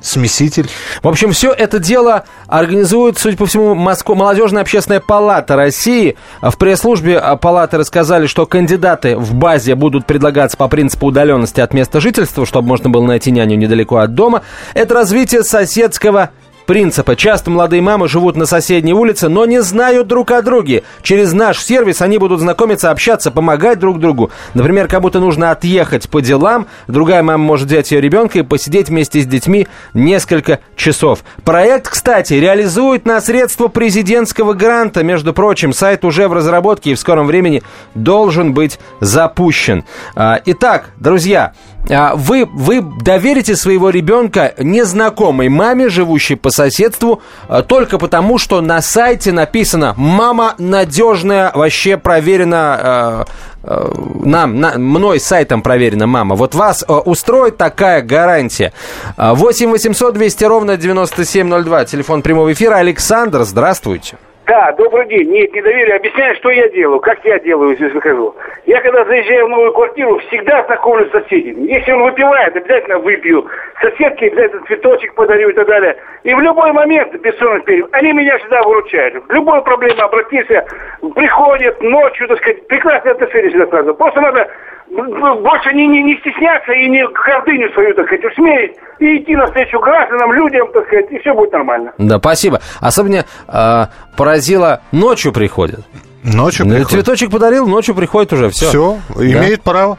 смеситель. 0.00 0.68
В 1.02 1.08
общем, 1.08 1.32
все 1.32 1.52
это 1.52 1.78
дело 1.78 2.24
организует, 2.46 3.18
судя 3.18 3.36
по 3.36 3.46
всему, 3.46 3.74
Москва, 3.74 4.14
молодежная 4.14 4.62
общественная 4.62 5.00
палата 5.00 5.56
России. 5.56 6.16
В 6.42 6.56
пресс-службе 6.56 7.22
палаты 7.40 7.78
рассказали, 7.78 8.26
что 8.26 8.46
кандидаты 8.46 9.16
в 9.16 9.34
базе 9.34 9.74
будут 9.74 10.06
предлагаться 10.06 10.56
по 10.56 10.68
принципу 10.68 11.06
удаленности 11.06 11.60
от 11.60 11.74
места 11.74 12.00
жительства, 12.00 12.46
чтобы 12.46 12.68
можно 12.68 12.90
было 12.90 13.04
найти 13.04 13.30
няню 13.30 13.56
недалеко 13.56 13.98
от 13.98 14.14
дома. 14.14 14.42
Это 14.74 14.94
развитие 14.94 15.42
соседского 15.42 16.30
принципа. 16.66 17.16
Часто 17.16 17.50
молодые 17.50 17.82
мамы 17.82 18.08
живут 18.08 18.36
на 18.36 18.46
соседней 18.46 18.92
улице, 18.92 19.28
но 19.28 19.44
не 19.44 19.62
знают 19.62 20.06
друг 20.06 20.30
о 20.30 20.42
друге. 20.42 20.82
Через 21.02 21.32
наш 21.32 21.62
сервис 21.62 22.02
они 22.02 22.18
будут 22.18 22.40
знакомиться, 22.40 22.90
общаться, 22.90 23.30
помогать 23.30 23.78
друг 23.78 23.98
другу. 23.98 24.30
Например, 24.54 24.88
кому-то 24.88 25.20
нужно 25.20 25.50
отъехать 25.50 26.08
по 26.08 26.20
делам, 26.20 26.66
другая 26.88 27.22
мама 27.22 27.44
может 27.44 27.68
взять 27.68 27.90
ее 27.90 28.00
ребенка 28.00 28.38
и 28.38 28.42
посидеть 28.42 28.88
вместе 28.88 29.20
с 29.20 29.26
детьми 29.26 29.66
несколько 29.94 30.60
часов. 30.76 31.20
Проект, 31.44 31.88
кстати, 31.88 32.34
реализует 32.34 33.06
на 33.06 33.20
средства 33.20 33.68
президентского 33.68 34.54
гранта. 34.54 35.02
Между 35.02 35.32
прочим, 35.32 35.72
сайт 35.72 36.04
уже 36.04 36.28
в 36.28 36.32
разработке 36.32 36.90
и 36.90 36.94
в 36.94 36.98
скором 37.00 37.26
времени 37.26 37.62
должен 37.94 38.54
быть 38.54 38.78
запущен. 39.00 39.84
А, 40.14 40.40
итак, 40.44 40.90
друзья, 40.98 41.52
вы, 41.88 42.46
вы 42.46 42.82
доверите 42.82 43.56
своего 43.56 43.90
ребенка 43.90 44.54
незнакомой 44.58 45.48
маме, 45.48 45.88
живущей 45.88 46.36
по 46.36 46.50
соседству, 46.50 47.22
а, 47.48 47.62
только 47.62 47.98
потому, 47.98 48.38
что 48.38 48.60
на 48.60 48.82
сайте 48.82 49.32
написано 49.32 49.94
«Мама 49.96 50.54
надежная, 50.58 51.50
вообще 51.54 51.96
проверена 51.96 53.26
э, 53.62 53.92
нам, 54.24 54.60
на, 54.60 54.78
мной 54.78 55.20
сайтом 55.20 55.62
проверена 55.62 56.06
мама. 56.06 56.34
Вот 56.34 56.54
вас 56.54 56.84
э, 56.86 56.92
устроит 56.92 57.56
такая 57.56 58.02
гарантия. 58.02 58.72
8 59.16 59.70
800 59.70 60.14
200 60.14 60.44
ровно 60.44 60.76
9702. 60.76 61.84
Телефон 61.86 62.22
прямого 62.22 62.52
эфира. 62.52 62.76
Александр, 62.76 63.42
здравствуйте. 63.42 64.16
Да, 64.50 64.72
добрый 64.72 65.06
день. 65.06 65.30
Нет, 65.30 65.54
не 65.54 65.62
доверие. 65.62 65.94
Объясняю, 65.94 66.34
что 66.34 66.50
я 66.50 66.68
делаю, 66.70 66.98
как 66.98 67.24
я 67.24 67.38
делаю, 67.38 67.76
здесь 67.76 67.92
выхожу. 67.92 68.34
Я 68.66 68.80
когда 68.80 69.04
заезжаю 69.04 69.46
в 69.46 69.50
новую 69.50 69.72
квартиру, 69.72 70.18
всегда 70.26 70.64
знакомлюсь 70.64 71.08
с 71.10 71.12
соседями. 71.12 71.70
Если 71.70 71.92
он 71.92 72.02
выпивает, 72.02 72.56
обязательно 72.56 72.98
выпью. 72.98 73.46
Соседке 73.80 74.26
обязательно 74.26 74.66
цветочек 74.66 75.14
подарю 75.14 75.50
и 75.50 75.52
так 75.52 75.68
далее. 75.68 75.96
И 76.24 76.34
в 76.34 76.40
любой 76.40 76.72
момент, 76.72 77.14
бессонных 77.14 77.64
период, 77.64 77.90
они 77.92 78.12
меня 78.12 78.38
всегда 78.38 78.60
выручают. 78.62 79.24
В 79.24 79.32
любой 79.32 79.62
проблеме 79.62 80.02
обратиться, 80.02 80.66
приходят 81.14 81.80
ночью, 81.80 82.26
так 82.26 82.38
сказать, 82.38 82.66
прекрасные 82.66 83.12
отношения 83.12 83.50
всегда 83.50 83.66
сразу. 83.68 83.94
Просто 83.94 84.20
надо 84.20 84.50
больше 84.90 85.72
не, 85.72 85.86
не, 85.86 86.02
не 86.02 86.16
стесняться 86.18 86.72
и 86.72 86.88
не 86.88 87.06
гордыню 87.06 87.72
свою, 87.72 87.94
так 87.94 88.06
сказать, 88.06 88.24
усмеять 88.24 88.72
и 88.98 89.18
идти 89.18 89.36
навстречу 89.36 89.78
гражданам, 89.78 90.32
людям, 90.32 90.68
так 90.72 90.86
сказать, 90.86 91.06
и 91.10 91.18
все 91.18 91.34
будет 91.34 91.52
нормально. 91.52 91.92
Да, 91.98 92.18
спасибо. 92.18 92.60
Особенно 92.80 93.24
э, 93.48 93.86
поразило, 94.16 94.82
ночью 94.92 95.32
приходят. 95.32 95.80
Ночью 96.24 96.66
Ну, 96.66 96.74
приходит. 96.74 96.90
Цветочек 96.90 97.30
подарил, 97.30 97.66
ночью 97.66 97.94
приходит 97.94 98.32
уже, 98.32 98.50
все. 98.50 98.68
Все, 98.68 98.98
имеет 99.16 99.62
право. 99.62 99.98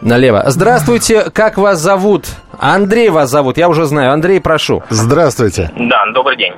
Налево. 0.00 0.44
Здравствуйте, 0.46 1.30
как 1.32 1.58
вас 1.58 1.78
зовут? 1.78 2.26
Андрей 2.60 3.10
вас 3.10 3.28
зовут, 3.30 3.58
я 3.58 3.68
уже 3.68 3.84
знаю. 3.86 4.12
Андрей, 4.12 4.40
прошу. 4.40 4.84
Здравствуйте. 4.88 5.70
Да, 5.76 6.04
добрый 6.14 6.36
день. 6.36 6.52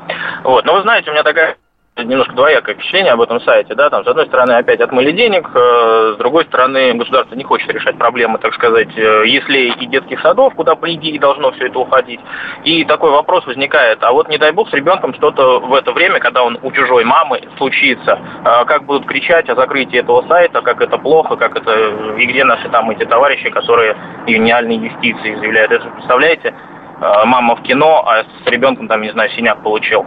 Вот, 0.45 0.65
ну 0.67 0.75
вы 0.75 0.83
знаете, 0.83 1.11
у 1.11 1.15
меня 1.15 1.23
такая 1.23 1.57
немножко 2.05 2.35
двоякое 2.35 2.75
впечатление 2.75 3.13
об 3.13 3.23
этом 3.23 3.41
сайте, 3.41 3.75
да, 3.75 3.89
там, 3.89 4.05
с 4.05 4.07
одной 4.07 4.27
стороны, 4.27 4.53
опять 4.53 4.81
отмыли 4.81 5.13
денег, 5.13 5.49
э, 5.55 6.13
с 6.15 6.19
другой 6.19 6.45
стороны, 6.45 6.93
государство 6.95 7.35
не 7.35 7.45
хочет 7.45 7.71
решать 7.71 7.97
проблемы, 7.97 8.39
так 8.39 8.53
сказать, 8.55 8.91
э, 8.97 9.23
если 9.27 9.71
и 9.81 9.87
детских 9.87 10.21
садов, 10.21 10.55
куда, 10.55 10.75
по 10.75 10.93
идее, 10.93 11.19
должно 11.19 11.53
все 11.53 11.69
это 11.69 11.79
уходить. 11.79 12.21
И 12.65 12.85
такой 12.85 13.11
вопрос 13.11 13.47
возникает, 13.47 14.03
а 14.03 14.13
вот 14.13 14.29
не 14.29 14.37
дай 14.37 14.53
бог 14.53 14.69
с 14.69 14.75
ребенком 14.75 15.15
что-то 15.15 15.61
в 15.61 15.75
это 15.75 15.93
время, 15.93 16.21
когда 16.21 16.43
он 16.43 16.59
у 16.63 16.71
чужой 16.71 17.05
мамы 17.05 17.41
случится, 17.57 18.19
э, 18.45 18.65
как 18.67 18.85
будут 18.85 19.07
кричать 19.07 19.49
о 19.49 19.55
закрытии 19.55 19.99
этого 19.99 20.27
сайта, 20.29 20.61
как 20.61 20.83
это 20.83 20.99
плохо, 20.99 21.37
как 21.37 21.57
это, 21.57 22.15
и 22.19 22.27
где 22.27 22.45
наши 22.45 22.69
там 22.69 22.91
эти 22.91 23.05
товарищи, 23.05 23.49
которые 23.49 23.97
юниальной 24.27 24.77
юстиции 24.77 25.35
заявляют, 25.37 25.73
это, 25.73 25.89
представляете, 25.89 26.55
мама 27.01 27.57
в 27.57 27.63
кино, 27.63 28.05
а 28.07 28.25
с 28.25 28.47
ребенком 28.47 28.89
там, 28.89 29.03
не 29.03 29.11
знаю, 29.11 29.31
синяк 29.31 29.63
получил. 29.63 30.07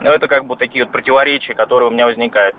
Ну, 0.00 0.10
это 0.10 0.28
как 0.28 0.44
бы 0.44 0.56
такие 0.56 0.84
вот 0.84 0.92
противоречия, 0.92 1.54
которые 1.54 1.88
у 1.88 1.92
меня 1.92 2.06
возникают. 2.06 2.54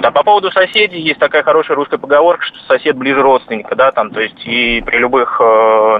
Да, 0.00 0.10
по 0.10 0.24
поводу 0.24 0.50
соседей 0.50 1.00
есть 1.00 1.20
такая 1.20 1.42
хорошая 1.42 1.76
русская 1.76 1.98
поговорка, 1.98 2.44
что 2.44 2.58
сосед 2.66 2.96
ближе 2.96 3.22
родственника, 3.22 3.76
да, 3.76 3.92
там, 3.92 4.10
то 4.10 4.20
есть 4.20 4.44
и 4.44 4.82
при 4.84 4.98
любых 4.98 5.40
э, 5.40 5.44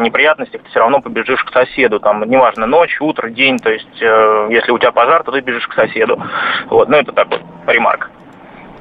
неприятностях 0.01 0.63
ты 0.63 0.69
все 0.71 0.81
равно 0.81 1.01
побежишь 1.01 1.45
к 1.45 1.53
соседу, 1.53 2.01
там, 2.01 2.29
неважно, 2.29 2.67
ночь, 2.67 3.01
утро, 3.01 3.31
день, 3.31 3.59
то 3.59 3.71
есть 3.71 4.03
э, 4.03 4.49
если 4.51 4.73
у 4.73 4.79
тебя 4.79 4.91
пожар, 4.91 5.23
то 5.23 5.31
ты 5.31 5.41
бежишь 5.41 5.69
к 5.69 5.75
соседу. 5.75 6.21
Вот, 6.71 6.89
ну 6.89 6.97
это 6.97 7.13
такой 7.13 7.41
ремарк. 7.67 8.11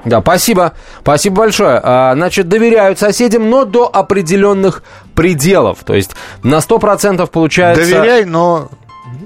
Да, 0.05 0.19
спасибо. 0.19 0.73
Спасибо 0.99 1.37
большое. 1.37 1.79
А, 1.81 2.13
значит, 2.13 2.49
доверяют 2.49 2.99
соседям, 2.99 3.49
но 3.49 3.63
до 3.63 3.87
определенных 3.87 4.83
пределов. 5.13 5.83
То 5.83 5.93
есть 5.93 6.11
на 6.43 6.57
100% 6.57 7.27
получается... 7.27 7.83
Доверяй, 7.83 8.25
но 8.25 8.69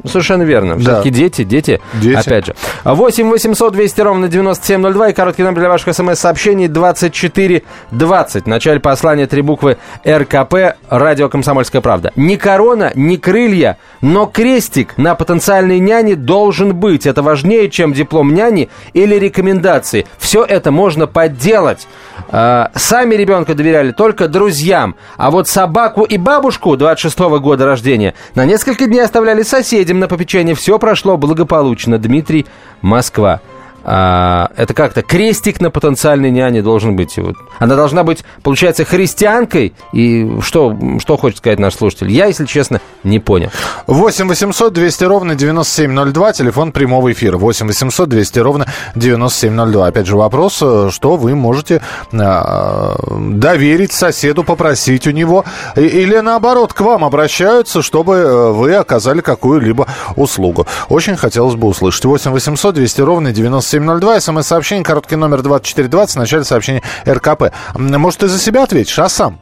Совершенно 0.06 0.44
верно. 0.44 0.76
Да. 0.76 0.82
Все-таки 0.82 1.10
дети, 1.10 1.44
дети, 1.44 1.82
Дети. 1.96 2.18
опять 2.18 2.46
же. 2.48 2.56
8 2.84 3.30
800 3.30 3.74
200 3.74 4.02
ровно 4.02 4.28
9702 4.28 5.10
и 5.10 5.14
короткий 5.14 5.44
номер 5.44 5.60
для 5.60 5.70
ваших 5.70 5.94
смс-сообщений 5.94 6.68
2420. 6.68 8.44
В 8.44 8.48
начале 8.48 8.80
послания 8.80 9.28
три 9.28 9.42
буквы 9.42 9.78
РКП, 10.08 10.76
радио 10.90 11.30
«Комсомольская 11.30 11.82
правда». 11.82 12.12
Ни 12.16 12.36
корона, 12.36 12.92
ни 12.96 13.16
крылья, 13.18 13.78
но 14.02 14.26
крестик 14.26 14.98
на 14.98 15.16
потенциальной 15.16 15.80
няне 15.80 16.16
должен 16.16 16.76
быть. 16.76 17.06
Это 17.06 17.22
важнее, 17.22 17.70
чем 17.70 17.94
диплом 17.94 18.34
няни 18.34 18.70
или 18.94 19.16
рекомендации. 19.16 20.06
Все 20.18 20.44
это 20.44 20.72
можно 20.72 21.08
подделать. 21.08 21.88
А, 22.30 22.72
Сами 22.76 23.16
ребенка 23.16 23.54
доверяли 23.54 23.92
только 23.92 24.28
друзьям. 24.28 24.96
А 25.18 25.32
вот 25.32 25.48
собаку 25.48 26.04
и 26.04 26.18
бабушку 26.18 26.76
26 26.78 27.20
года 27.40 27.66
рождения 27.66 28.14
на 28.36 28.46
несколько 28.46 28.86
дней 28.86 29.02
оставляли 29.02 29.44
соседям 29.78 30.00
на 30.00 30.08
попечение. 30.08 30.56
Все 30.56 30.80
прошло 30.80 31.18
благополучно. 31.18 32.00
Дмитрий, 32.00 32.48
Москва. 32.82 33.42
А, 33.90 34.52
это 34.58 34.74
как-то 34.74 35.02
крестик 35.02 35.62
на 35.62 35.72
потенциальной 35.72 36.30
няне 36.30 36.62
должен 36.62 36.98
быть. 36.98 37.18
Вот. 37.18 37.36
Она 37.58 37.78
должна 37.78 38.04
быть, 38.04 38.26
получается, 38.44 38.84
христианкой. 38.84 39.74
И 39.94 40.30
что, 40.42 40.78
что 41.00 41.16
хочет 41.16 41.38
сказать 41.38 41.58
наш 41.58 41.76
слушатель? 41.76 42.12
Я, 42.12 42.26
если 42.26 42.46
честно, 42.46 42.82
не 43.06 43.20
понял. 43.20 43.50
8 43.88 44.28
800 44.28 44.74
200 44.74 45.04
ровно 45.06 45.36
9702, 45.36 46.34
телефон 46.34 46.74
прямого 46.74 47.14
эфира. 47.14 47.38
8 47.38 47.66
800 47.66 48.10
200 48.10 48.40
ровно 48.40 48.68
9702. 48.96 49.88
Опять 49.88 50.08
же 50.08 50.18
вопрос, 50.18 50.60
э, 50.62 50.90
что 50.92 51.16
вы 51.16 51.34
можете 51.36 51.82
э, 52.12 52.96
доверить 53.18 53.94
соседу, 53.94 54.44
попросить 54.44 55.08
у 55.08 55.12
него, 55.12 55.46
или 55.78 56.18
наоборот, 56.18 56.74
к 56.74 56.82
вам 56.82 57.06
обращаются, 57.06 57.82
чтобы 57.82 58.16
э, 58.16 58.52
вы 58.52 58.76
оказали 58.76 59.22
какую-либо 59.22 59.88
услугу. 60.18 60.68
Очень 60.90 61.16
хотелось 61.16 61.56
бы 61.56 61.70
услышать. 61.70 62.04
8 62.04 62.32
800 62.32 62.76
200 62.76 63.02
ровно 63.02 63.32
9702, 63.80 64.20
смс-сообщение, 64.20 64.84
короткий 64.84 65.16
номер 65.16 65.42
2420, 65.42 66.16
в 66.16 66.20
начале 66.20 66.44
сообщения 66.44 66.82
РКП. 67.08 67.52
Может, 67.76 68.20
ты 68.22 68.28
за 68.28 68.40
себя 68.40 68.64
ответишь, 68.64 68.98
а 69.00 69.10
сам? 69.10 69.40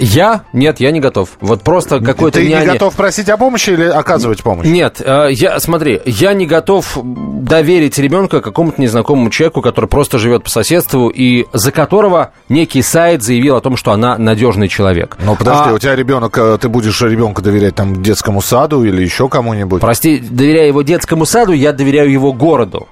Я? 0.00 0.42
Нет, 0.52 0.78
я 0.78 0.92
не 0.92 1.00
готов. 1.00 1.30
Вот 1.40 1.62
просто 1.62 1.98
какой-то 1.98 2.38
Ты 2.38 2.46
не 2.46 2.52
няне- 2.54 2.66
готов 2.74 2.94
просить 2.94 3.28
о 3.28 3.36
помощи 3.36 3.70
или 3.70 3.82
оказывать 3.82 4.44
помощь? 4.44 4.64
Нет, 4.64 5.02
э, 5.04 5.30
я, 5.32 5.58
смотри, 5.58 6.00
я 6.04 6.34
не 6.34 6.46
готов 6.46 6.96
доверить 7.02 7.98
ребенка 7.98 8.40
какому-то 8.40 8.80
незнакомому 8.80 9.28
человеку, 9.30 9.60
который 9.60 9.86
просто 9.86 10.18
живет 10.18 10.44
по 10.44 10.50
соседству 10.50 11.08
и 11.08 11.46
за 11.52 11.72
которого 11.72 12.30
некий 12.48 12.80
сайт 12.82 13.24
заявил 13.24 13.56
о 13.56 13.60
том, 13.60 13.76
что 13.76 13.90
она 13.90 14.16
надежный 14.18 14.68
человек. 14.68 15.16
Ну, 15.18 15.34
подожди, 15.34 15.70
А, 15.70 15.74
у 15.74 15.78
тебя 15.80 15.96
ребенок, 15.96 16.38
э, 16.38 16.58
ты 16.60 16.68
будешь 16.68 17.00
ребенка 17.02 17.42
доверять 17.42 17.74
там 17.74 18.00
детскому 18.00 18.40
саду 18.40 18.84
или 18.84 19.02
еще 19.02 19.28
кому-нибудь? 19.28 19.80
Прости, 19.80 20.20
доверяя 20.20 20.68
его 20.68 20.82
детскому 20.82 21.26
саду, 21.26 21.50
я 21.50 21.72
доверяю 21.72 22.12
его 22.12 22.32
городу. 22.32 22.86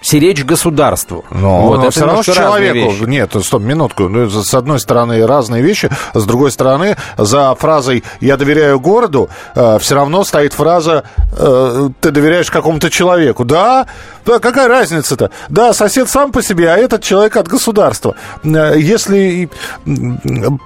Сиречь 0.00 0.44
государству. 0.44 1.24
Но, 1.30 1.62
Вот, 1.62 1.76
но 1.78 1.82
это 1.82 1.90
все 1.90 2.06
равно 2.06 2.22
человеку... 2.22 2.90
вещи. 2.92 3.02
Нет, 3.02 3.36
стоп, 3.42 3.62
минутку. 3.62 4.08
Ну, 4.08 4.28
С 4.30 4.54
одной 4.54 4.78
стороны 4.78 5.26
разные 5.26 5.62
вещи, 5.62 5.90
с 6.14 6.24
другой 6.24 6.50
стороны 6.50 6.96
за 7.16 7.54
фразой 7.56 8.04
«я 8.20 8.36
доверяю 8.36 8.78
городу» 8.78 9.28
все 9.54 9.94
равно 9.94 10.24
стоит 10.24 10.52
фраза 10.52 11.04
э, 11.36 11.88
«ты 12.00 12.10
доверяешь 12.10 12.50
какому-то 12.50 12.90
человеку». 12.90 13.44
Да, 13.44 13.86
да, 14.28 14.38
какая 14.40 14.68
разница-то? 14.68 15.30
Да, 15.48 15.72
сосед 15.72 16.08
сам 16.08 16.32
по 16.32 16.42
себе, 16.42 16.70
а 16.70 16.76
этот 16.76 17.02
человек 17.02 17.36
от 17.36 17.48
государства. 17.48 18.14
Э, 18.44 18.74
Если 18.76 19.48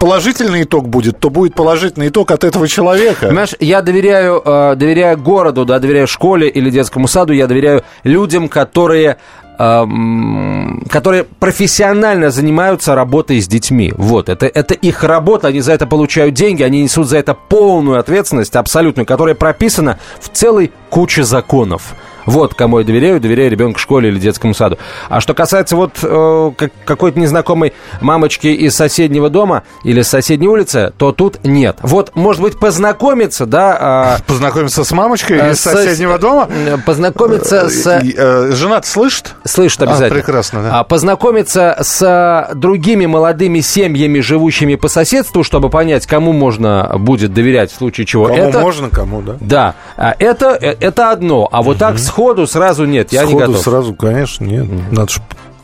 положительный 0.01 0.65
итог 0.65 0.89
будет, 0.89 1.21
то 1.21 1.31
будет 1.31 1.55
положительный 1.55 2.09
итог 2.09 2.33
от 2.33 2.43
этого 2.43 2.67
человека. 2.67 3.27
Понимаешь, 3.29 3.55
я 3.61 3.81
доверяю, 3.83 4.43
э, 4.45 4.75
доверяю 4.75 5.17
городу, 5.17 5.65
да, 5.65 5.79
доверяю 5.79 6.09
школе 6.09 6.49
или 6.49 6.71
детскому 6.71 7.07
саду, 7.07 7.33
я 7.33 7.47
доверяю 7.47 7.85
людям, 8.03 8.49
которые 8.49 9.19
эм, 9.59 10.85
которые 10.91 11.25
профессионально 11.25 12.31
занимаются 12.31 12.95
работой 12.97 13.41
с 13.41 13.47
детьми. 13.47 13.93
Вот, 13.97 14.29
это, 14.29 14.47
это 14.47 14.75
их 14.75 15.05
работа, 15.05 15.49
они 15.49 15.61
за 15.61 15.73
это 15.73 15.87
получают 15.87 16.35
деньги, 16.35 16.65
они 16.65 16.83
несут 16.83 17.07
за 17.09 17.19
это 17.19 17.35
полную 17.35 18.01
ответственность, 18.01 18.57
абсолютную, 18.57 19.07
которая 19.07 19.37
прописана 19.37 19.99
в 20.21 20.31
целой 20.31 20.73
куче 20.91 21.23
законов. 21.23 21.95
Вот 22.27 22.55
кому 22.55 22.79
я 22.79 22.85
доверяю, 22.85 23.21
доверяю 23.21 23.51
ребенку 23.51 23.79
в 23.79 23.83
школе 23.83 24.09
или 24.09 24.19
детскому 24.19 24.55
саду. 24.55 24.79
А 25.09 25.21
что 25.21 25.35
касается 25.35 25.77
вот 25.77 25.99
э, 26.03 26.53
как, 26.57 26.73
какой-то 26.85 27.19
незнакомой 27.19 27.73
мамочки 28.01 28.49
из 28.49 28.75
соседнего 28.75 29.31
дома 29.31 29.63
или 29.85 30.03
с 30.03 30.09
соседней 30.09 30.49
улицы, 30.49 30.93
то 30.97 31.13
тут 31.13 31.45
нет. 31.45 31.79
Вот, 31.83 32.13
может 32.15 32.43
быть, 32.43 32.59
познакомиться, 32.59 33.47
да... 33.47 34.19
Э, 34.19 34.23
познакомиться 34.27 34.85
с 34.85 34.93
мамочкой 34.93 35.39
э, 35.39 35.53
из 35.53 35.61
соседнего 35.61 36.19
дома? 36.19 36.49
Познакомиться 36.87 37.69
с... 37.69 37.87
Э, 37.87 38.03
э, 38.03 38.53
жена 38.53 38.83
слышит? 38.83 39.35
Слышит 39.45 39.83
обязательно. 39.83 40.21
А, 40.21 40.23
прекрасно, 40.23 40.63
да. 40.63 40.81
А, 40.81 40.85
познакомиться 40.85 41.77
с 41.81 42.51
другими 42.55 43.07
молодыми 43.07 43.61
семьями, 43.61 44.21
живущими 44.21 44.77
по 44.77 44.89
соседству, 44.89 45.43
чтобы 45.43 45.71
понять, 45.71 46.07
кому 46.07 46.33
можно 46.33 46.95
будет 46.99 47.33
доверять 47.33 47.73
в 47.73 47.77
случае 47.77 48.07
чего. 48.07 48.27
Кому 48.27 48.39
это... 48.39 48.61
можно, 48.61 48.91
кому, 48.91 49.23
да. 49.23 49.37
Да. 49.41 49.75
А 49.97 50.15
это, 50.19 50.51
это 50.51 51.11
одно. 51.11 51.49
А 51.51 51.63
вот 51.63 51.79
так 51.79 51.99
сходу 52.13 52.47
сразу 52.47 52.85
нет, 52.85 53.11
я 53.13 53.23
сходу 53.23 53.39
не 53.39 53.47
готов. 53.47 53.63
сразу, 53.63 53.95
конечно, 53.95 54.45
нет. 54.45 54.67
Надо 54.91 55.11
ж... 55.11 55.19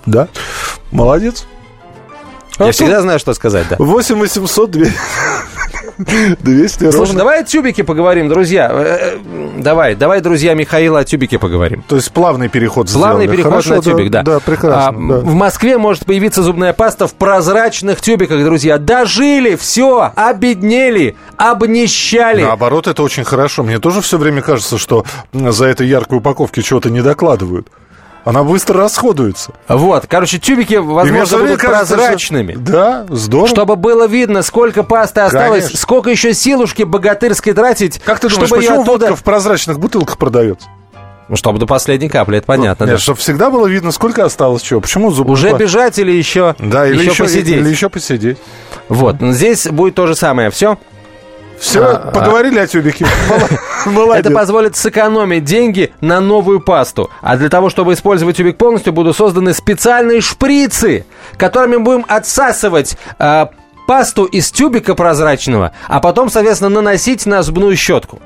Да? 0.07 0.29
Молодец. 0.91 1.47
Я 2.59 2.67
а 2.67 2.73
всегда 2.73 3.01
знаю, 3.01 3.19
что 3.19 3.35
сказать, 3.35 3.67
да. 3.69 3.77
8 3.79 4.19
800 4.19 4.77
200 5.99 6.91
Слушай, 6.93 7.17
давай 7.17 7.41
о 7.41 7.45
тюбике 7.45 7.83
поговорим, 7.85 8.29
друзья. 8.29 8.69
Э, 8.71 9.17
э, 9.17 9.19
давай, 9.59 9.95
давай, 9.95 10.21
друзья 10.21 10.55
Михаила, 10.55 11.01
о 11.01 11.05
тюбике 11.05 11.39
поговорим. 11.39 11.83
То 11.89 11.97
есть 11.97 12.13
плавный 12.13 12.49
переход 12.49 12.91
Плавный 12.91 13.25
сделали. 13.25 13.37
переход 13.37 13.53
Хорошо, 13.53 13.77
на 13.77 13.83
тюбик, 13.83 14.11
да. 14.11 14.23
Да, 14.23 14.35
да 14.35 14.41
прекрасно. 14.41 14.89
А, 14.89 14.93
да. 14.93 15.29
В 15.29 15.35
Москве 15.35 15.77
может 15.79 16.07
появиться 16.07 16.43
зубная 16.43 16.73
паста 16.73 17.07
в 17.07 17.15
прозрачных 17.15 18.01
тюбиках, 18.01 18.43
друзья. 18.45 18.79
Дожили, 18.79 19.57
все, 19.57 20.13
обеднели, 20.15 21.17
обнищали. 21.37 22.43
Наоборот, 22.43 22.87
это 22.87 23.03
очень 23.03 23.25
хорошо. 23.25 23.63
Мне 23.63 23.79
тоже 23.79 24.01
все 24.01 24.19
время 24.19 24.43
кажется, 24.43 24.79
что 24.79 25.05
за 25.33 25.67
этой 25.67 25.89
яркой 25.89 26.19
упаковки 26.19 26.61
чего-то 26.63 26.91
не 26.91 27.03
докладывают. 27.03 27.69
Она 28.29 28.45
быстро 28.45 28.83
расходуется. 28.83 29.55
Вот, 29.69 30.07
короче, 30.07 30.39
тюбики, 30.39 30.75
возможно, 30.75 31.39
будут 31.39 31.61
кажется, 31.61 31.95
прозрачными. 31.95 32.53
Что... 32.53 32.61
Да, 32.61 33.07
здорово. 33.09 33.49
Чтобы 33.49 33.77
было 33.77 34.07
видно, 34.07 34.43
сколько 34.43 34.83
пасты 34.83 35.23
осталось, 35.23 35.65
Конечно. 35.65 35.79
сколько 35.79 36.11
еще 36.11 36.35
силушки 36.35 36.83
богатырской 36.83 37.55
тратить. 37.55 37.99
Как 38.05 38.21
ты 38.21 38.29
думаешь, 38.29 38.51
почему 38.51 38.83
оттуда... 38.83 39.07
водка 39.07 39.17
в 39.17 39.25
прозрачных 39.25 39.81
бутылках 39.81 40.19
продается? 40.19 40.69
Ну, 41.31 41.37
чтобы 41.37 41.59
до 41.59 41.65
последней 41.65 42.11
капли, 42.11 42.37
это 42.37 42.47
понятно. 42.47 42.85
Ну, 42.85 42.93
нет, 42.93 42.99
да. 42.99 43.03
чтобы 43.03 43.19
всегда 43.19 43.49
было 43.49 43.67
видно, 43.67 43.93
сколько 43.93 44.27
осталось 44.27 44.61
чего. 44.61 44.83
Почему 44.83 45.11
зубы? 45.11 45.33
Уже 45.33 45.55
бежать 45.55 45.99
или 45.99 46.13
еще, 46.13 46.55
да, 46.59 46.87
или 46.87 46.99
еще, 46.99 47.11
еще 47.11 47.25
посидеть? 47.25 47.57
Или 47.57 47.69
еще 47.71 47.89
посидеть. 47.89 48.37
Вот, 48.91 49.17
здесь 49.23 49.67
будет 49.69 49.95
то 49.95 50.07
же 50.07 50.15
самое. 50.15 50.51
Все? 50.51 50.77
Все, 51.59 51.85
а, 51.85 52.11
поговорили 52.13 52.59
а... 52.59 52.63
о 52.63 52.67
тюбике. 52.67 53.07
Молодец. 53.87 54.27
Это 54.27 54.35
позволит 54.35 54.77
сэкономить 54.77 55.45
деньги 55.45 55.93
на 56.01 56.21
новую 56.21 56.61
пасту. 56.61 57.11
А 57.21 57.37
для 57.37 57.49
того, 57.49 57.71
чтобы 57.71 57.95
использовать 57.95 58.37
тюбик 58.37 58.57
полностью, 58.57 58.93
будут 58.93 59.17
созданы 59.17 59.53
специальные 59.53 60.21
шприцы, 60.21 61.05
которыми 61.37 61.77
будем 61.77 62.05
отсасывать 62.09 62.97
э, 63.19 63.47
пасту 63.87 64.25
из 64.25 64.51
тюбика 64.51 64.95
прозрачного, 64.95 65.73
а 65.89 66.01
потом, 66.01 66.31
соответственно, 66.31 66.71
наносить 66.71 67.27
на 67.27 67.43
зубную 67.43 67.77
щетку. 67.77 68.21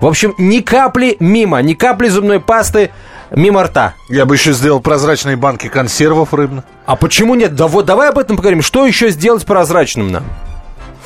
В 0.00 0.06
общем, 0.06 0.34
ни 0.38 0.58
капли 0.58 1.16
мимо, 1.20 1.62
ни 1.62 1.74
капли 1.74 2.08
зубной 2.08 2.40
пасты 2.40 2.90
мимо 3.30 3.62
рта. 3.62 3.94
Я 4.08 4.26
бы 4.26 4.34
еще 4.34 4.52
сделал 4.52 4.80
прозрачные 4.80 5.36
банки 5.36 5.68
консервов 5.68 6.34
рыбных. 6.34 6.64
А 6.84 6.96
почему 6.96 7.34
нет? 7.34 7.54
Да 7.54 7.68
вот 7.68 7.86
давай 7.86 8.10
об 8.10 8.18
этом 8.18 8.36
поговорим. 8.36 8.60
Что 8.60 8.86
еще 8.86 9.10
сделать 9.10 9.46
прозрачным 9.46 10.10
нам? 10.10 10.24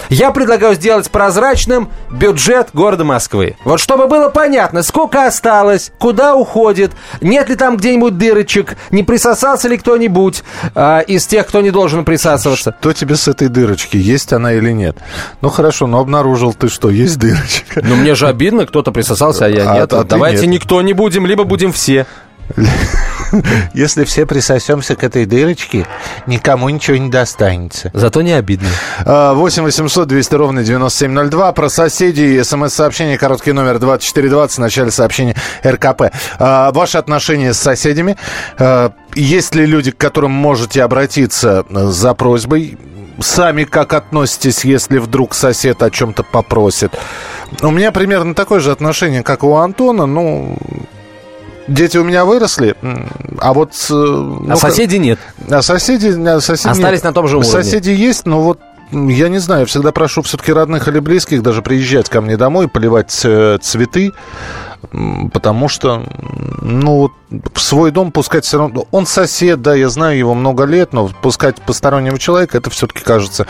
Я 0.08 0.30
предлагаю 0.30 0.74
сделать 0.74 1.10
прозрачным 1.10 1.90
бюджет 2.10 2.70
города 2.72 3.04
Москвы. 3.04 3.56
Вот 3.64 3.80
чтобы 3.80 4.06
было 4.06 4.28
понятно, 4.28 4.82
сколько 4.82 5.26
осталось, 5.26 5.92
куда 5.98 6.34
уходит, 6.34 6.92
нет 7.20 7.48
ли 7.48 7.56
там 7.56 7.76
где-нибудь 7.76 8.16
дырочек, 8.16 8.76
не 8.90 9.02
присосался 9.02 9.68
ли 9.68 9.76
кто-нибудь 9.76 10.42
э, 10.74 11.04
из 11.06 11.26
тех, 11.26 11.46
кто 11.46 11.60
не 11.60 11.70
должен 11.70 12.04
присасываться. 12.04 12.74
Что 12.78 12.92
тебе 12.92 13.16
с 13.16 13.28
этой 13.28 13.48
дырочки, 13.48 13.96
есть 13.96 14.32
она 14.32 14.52
или 14.52 14.72
нет? 14.72 14.96
Ну 15.40 15.48
хорошо, 15.48 15.86
но 15.86 16.00
обнаружил 16.00 16.54
ты 16.54 16.68
что, 16.68 16.90
есть 16.90 17.18
дырочка. 17.18 17.82
Ну 17.82 17.96
мне 17.96 18.14
же 18.14 18.28
обидно, 18.28 18.66
кто-то 18.66 18.92
присосался, 18.92 19.46
а 19.46 19.48
я 19.48 19.70
а, 19.70 19.74
нет. 19.74 19.92
А, 19.92 20.00
а 20.00 20.04
Давайте 20.04 20.46
нет. 20.46 20.62
никто 20.62 20.80
не 20.82 20.92
будем, 20.92 21.26
либо 21.26 21.44
будем 21.44 21.72
все. 21.72 22.06
Если 23.74 24.04
все 24.04 24.26
присосемся 24.26 24.96
к 24.96 25.04
этой 25.04 25.26
дырочке, 25.26 25.86
никому 26.26 26.68
ничего 26.68 26.96
не 26.96 27.10
достанется. 27.10 27.90
Зато 27.94 28.22
не 28.22 28.32
обидно. 28.32 28.68
8 29.04 29.62
800 29.62 30.08
200 30.08 30.34
ровно 30.34 30.64
9702. 30.64 31.52
Про 31.52 31.68
соседей. 31.68 32.42
СМС-сообщение, 32.42 33.18
короткий 33.18 33.52
номер 33.52 33.78
2420. 33.78 34.56
В 34.56 34.60
начале 34.60 34.90
сообщения 34.90 35.36
РКП. 35.64 36.12
А, 36.38 36.72
ваши 36.72 36.98
отношения 36.98 37.52
с 37.52 37.58
соседями. 37.58 38.16
А, 38.58 38.92
есть 39.14 39.54
ли 39.54 39.66
люди, 39.66 39.90
к 39.90 39.96
которым 39.96 40.32
можете 40.32 40.82
обратиться 40.82 41.64
за 41.70 42.14
просьбой? 42.14 42.78
Сами 43.20 43.64
как 43.64 43.94
относитесь, 43.94 44.64
если 44.64 44.98
вдруг 44.98 45.34
сосед 45.34 45.82
о 45.82 45.90
чем-то 45.90 46.22
попросит? 46.22 46.92
У 47.62 47.70
меня 47.70 47.90
примерно 47.90 48.34
такое 48.34 48.60
же 48.60 48.70
отношение, 48.70 49.22
как 49.22 49.42
у 49.42 49.56
Антона. 49.56 50.06
Ну, 50.06 50.56
дети 51.68 51.96
у 51.96 52.04
меня 52.04 52.24
выросли, 52.24 52.74
а 53.38 53.52
вот... 53.52 53.72
Ну, 53.88 54.50
а 54.50 54.56
соседи 54.56 54.96
нет. 54.96 55.18
А 55.48 55.62
соседи... 55.62 56.08
А 56.08 56.40
соседи 56.40 56.72
Остались 56.72 56.98
нет. 56.98 57.04
на 57.04 57.12
том 57.12 57.28
же 57.28 57.36
уровне. 57.36 57.50
Соседи 57.50 57.90
есть, 57.90 58.26
но 58.26 58.42
вот 58.42 58.58
я 58.90 59.28
не 59.28 59.38
знаю, 59.38 59.66
всегда 59.66 59.92
прошу 59.92 60.22
все-таки 60.22 60.52
родных 60.52 60.88
или 60.88 60.98
близких 60.98 61.42
даже 61.42 61.62
приезжать 61.62 62.08
ко 62.08 62.20
мне 62.20 62.36
домой, 62.36 62.68
поливать 62.68 63.20
э, 63.24 63.58
цветы, 63.60 64.12
потому 65.32 65.68
что, 65.68 66.04
ну, 66.62 67.10
в 67.52 67.60
свой 67.60 67.90
дом 67.90 68.12
пускать 68.12 68.44
все 68.44 68.58
равно... 68.58 68.86
Он 68.90 69.06
сосед, 69.06 69.60
да, 69.60 69.74
я 69.74 69.88
знаю 69.88 70.16
его 70.16 70.34
много 70.34 70.64
лет, 70.64 70.92
но 70.92 71.08
пускать 71.08 71.60
постороннего 71.60 72.18
человека, 72.18 72.56
это 72.56 72.70
все-таки 72.70 73.02
кажется, 73.02 73.46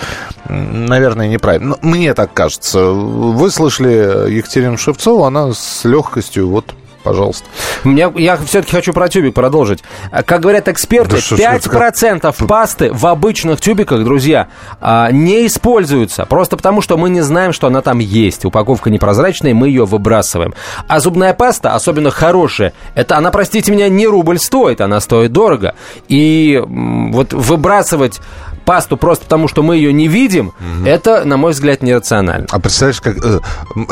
наверное, 0.49 1.29
неправильно. 1.29 1.77
Мне 1.83 2.15
так 2.15 2.33
кажется. 2.33 2.87
Вы 2.87 3.51
слышали 3.51 4.33
Екатерину 4.33 4.77
Шевцову, 4.77 5.25
она 5.25 5.53
с 5.53 5.85
легкостью 5.85 6.49
вот 6.49 6.75
пожалуйста. 7.09 7.47
Меня, 7.85 8.13
я 8.17 8.37
все-таки 8.37 8.73
хочу 8.77 8.93
про 8.93 9.09
тюбик 9.09 9.33
продолжить. 9.33 9.83
Как 10.27 10.41
говорят 10.41 10.69
эксперты, 10.69 11.17
да 11.31 11.57
5% 11.57 12.21
как... 12.21 12.37
пасты 12.47 12.93
в 12.93 13.07
обычных 13.07 13.63
тюбиках, 13.63 14.05
друзья, 14.05 14.49
а, 14.79 15.11
не 15.11 15.47
используются. 15.47 16.27
Просто 16.27 16.59
потому, 16.59 16.83
что 16.83 16.99
мы 16.99 17.09
не 17.09 17.23
знаем, 17.23 17.55
что 17.55 17.67
она 17.67 17.81
там 17.81 17.99
есть. 17.99 18.45
Упаковка 18.45 18.91
непрозрачная, 18.91 19.55
мы 19.55 19.69
ее 19.69 19.87
выбрасываем. 19.87 20.53
А 20.87 21.01
зубная 21.01 21.33
паста, 21.33 21.75
особенно 21.75 22.11
хорошая, 22.11 22.75
это 22.95 23.17
она, 23.17 23.31
простите 23.31 23.73
меня, 23.73 23.89
не 23.89 24.07
рубль 24.07 24.39
стоит, 24.39 24.83
она 24.83 25.01
стоит 25.01 25.33
дорого. 25.33 25.75
И 26.09 26.63
вот 26.67 27.33
выбрасывать 27.33 28.21
пасту 28.69 28.99
просто 28.99 29.25
потому, 29.25 29.49
что 29.49 29.63
мы 29.63 29.77
ее 29.77 29.95
не 29.95 30.09
видим, 30.09 30.49
угу. 30.49 30.87
это, 30.87 31.25
на 31.25 31.39
мой 31.39 31.53
взгляд, 31.53 31.83
нерационально. 31.83 32.47
А 32.51 32.61
представляешь, 32.61 33.01
как 33.01 33.17
э, 33.17 33.41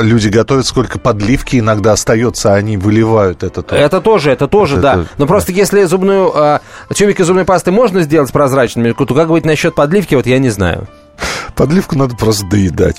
люди 0.02 0.28
готовят, 0.28 0.66
сколько 0.66 0.98
подливки 0.98 1.56
иногда 1.56 1.92
остается, 1.92 2.52
а 2.52 2.56
они 2.56 2.76
выливают 2.76 3.42
это. 3.42 3.62
Тоже. 3.62 3.80
Это 3.80 4.02
тоже, 4.02 4.32
это 4.32 4.46
тоже, 4.46 4.74
это, 4.74 4.82
да. 4.82 4.92
Это, 4.92 5.06
Но 5.16 5.26
просто 5.26 5.52
если 5.52 5.82
зубную, 5.84 6.30
э, 6.34 6.58
тюбик 6.92 7.20
из 7.20 7.26
зубной 7.26 7.46
пасты 7.46 7.70
можно 7.70 8.02
сделать 8.02 8.30
прозрачными, 8.30 8.92
то 8.92 9.06
как 9.06 9.28
быть 9.28 9.46
насчет 9.46 9.74
подливки, 9.74 10.14
вот 10.14 10.26
я 10.26 10.38
не 10.38 10.50
знаю. 10.50 10.86
Подливку 11.54 11.96
надо 11.96 12.14
просто 12.14 12.44
доедать. 12.44 12.96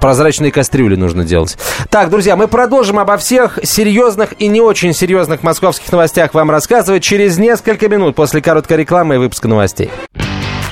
Прозрачные 0.00 0.50
кастрюли 0.50 0.96
нужно 0.96 1.24
делать. 1.24 1.56
Так, 1.90 2.10
друзья, 2.10 2.34
мы 2.34 2.48
продолжим 2.48 2.98
обо 2.98 3.16
всех 3.16 3.60
серьезных 3.62 4.30
и 4.40 4.48
не 4.48 4.60
очень 4.60 4.92
серьезных 4.92 5.44
московских 5.44 5.92
новостях 5.92 6.34
вам 6.34 6.50
рассказывать 6.50 7.04
через 7.04 7.38
несколько 7.38 7.88
минут 7.88 8.16
после 8.16 8.42
короткой 8.42 8.78
рекламы 8.78 9.14
и 9.14 9.18
выпуска 9.18 9.46
новостей. 9.46 9.90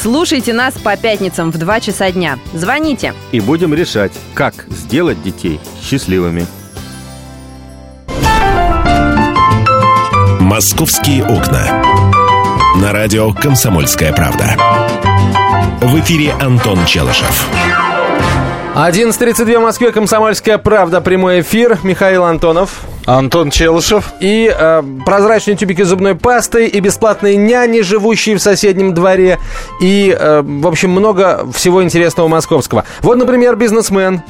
Слушайте 0.00 0.52
нас 0.52 0.74
по 0.74 0.96
пятницам 0.96 1.50
в 1.50 1.58
2 1.58 1.80
часа 1.80 2.10
дня. 2.10 2.38
Звоните. 2.52 3.14
И 3.32 3.40
будем 3.40 3.72
решать, 3.74 4.12
как 4.34 4.66
сделать 4.68 5.22
детей 5.22 5.58
счастливыми. 5.82 6.46
«Московские 10.40 11.24
окна». 11.24 11.82
На 12.80 12.92
радио 12.92 13.32
«Комсомольская 13.32 14.12
правда». 14.12 14.56
В 15.80 15.98
эфире 16.00 16.32
Антон 16.40 16.84
Челышев. 16.84 17.48
11.32 18.74 19.58
в 19.58 19.62
Москве, 19.62 19.92
Комсомольская 19.92 20.58
правда, 20.58 21.00
прямой 21.00 21.40
эфир. 21.40 21.78
Михаил 21.82 22.24
Антонов. 22.24 22.82
Антон 23.06 23.50
Челышев. 23.50 24.12
И 24.20 24.52
э, 24.52 24.82
прозрачные 25.04 25.56
тюбики 25.56 25.82
зубной 25.82 26.14
пасты, 26.14 26.66
и 26.66 26.80
бесплатные 26.80 27.36
няни, 27.36 27.80
живущие 27.80 28.36
в 28.36 28.42
соседнем 28.42 28.92
дворе, 28.94 29.38
и, 29.80 30.14
э, 30.18 30.42
в 30.42 30.66
общем, 30.66 30.90
много 30.90 31.46
всего 31.52 31.82
интересного 31.82 32.28
московского. 32.28 32.84
Вот, 33.00 33.16
например, 33.16 33.56
бизнесмен 33.56 34.22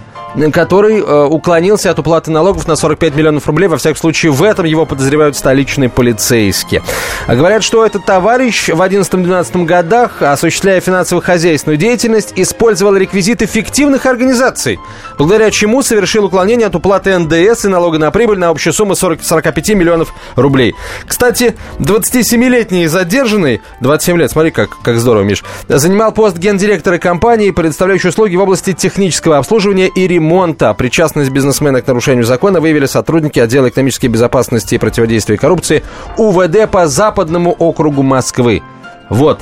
который 0.53 1.01
э, 1.01 1.25
уклонился 1.25 1.91
от 1.91 1.99
уплаты 1.99 2.31
налогов 2.31 2.69
на 2.69 2.77
45 2.77 3.15
миллионов 3.15 3.47
рублей. 3.47 3.69
Во 3.69 3.77
всяком 3.79 3.97
случае, 3.97 4.33
в 4.33 4.43
этом 4.43 4.67
его 4.67 4.85
подозревают 4.85 5.37
столичные 5.37 5.89
полицейские. 5.89 6.83
Говорят, 7.27 7.63
что 7.65 7.85
этот 7.85 8.05
товарищ 8.05 8.69
в 8.69 8.81
11-12 8.81 9.65
годах, 9.65 10.23
осуществляя 10.23 10.81
финансово-хозяйственную 10.81 11.79
деятельность, 11.79 12.33
использовал 12.37 12.97
реквизиты 12.97 13.47
фиктивных 13.47 14.07
организаций, 14.07 14.79
благодаря 15.17 15.51
чему 15.51 15.83
совершил 15.83 16.27
уклонение 16.27 16.67
от 16.67 16.75
уплаты 16.75 17.19
НДС 17.19 17.65
и 17.65 17.69
налога 17.69 17.99
на 17.99 18.11
прибыль 18.11 18.39
на 18.39 18.51
общую 18.51 18.73
сумму 18.73 18.95
40, 18.95 19.23
45 19.23 19.71
миллионов 19.71 20.13
рублей. 20.37 20.75
Кстати, 21.07 21.57
27-летний 21.79 22.87
задержанный, 22.87 23.63
27 23.81 24.19
лет, 24.19 24.31
смотри, 24.31 24.51
как, 24.51 24.71
как 24.83 24.99
здорово, 24.99 25.23
Миш, 25.25 25.45
занимал 25.69 26.13
пост 26.13 26.37
гендиректора 26.37 26.99
компании, 26.99 27.51
предоставляющей 27.51 28.11
услуги 28.11 28.37
в 28.37 28.43
области 28.43 28.73
технического 28.73 29.39
обслуживания 29.39 29.89
и 29.89 30.07
ремонта 30.07 30.26
ремонта. 30.27 30.75
Причастность 30.75 31.31
бизнесмена 31.31 31.81
к 31.83 31.87
нарушению 31.87 32.25
закона 32.25 32.61
выявили 32.61 32.87
сотрудники 32.87 33.39
отдела 33.39 33.69
экономической 33.69 34.09
безопасности 34.09 34.75
и 34.75 34.79
противодействия 34.79 35.37
коррупции 35.37 35.85
УВД 36.17 36.69
по 36.71 36.89
Западному 36.89 37.53
округу 37.53 38.03
Москвы. 38.03 38.63
Вот. 39.09 39.41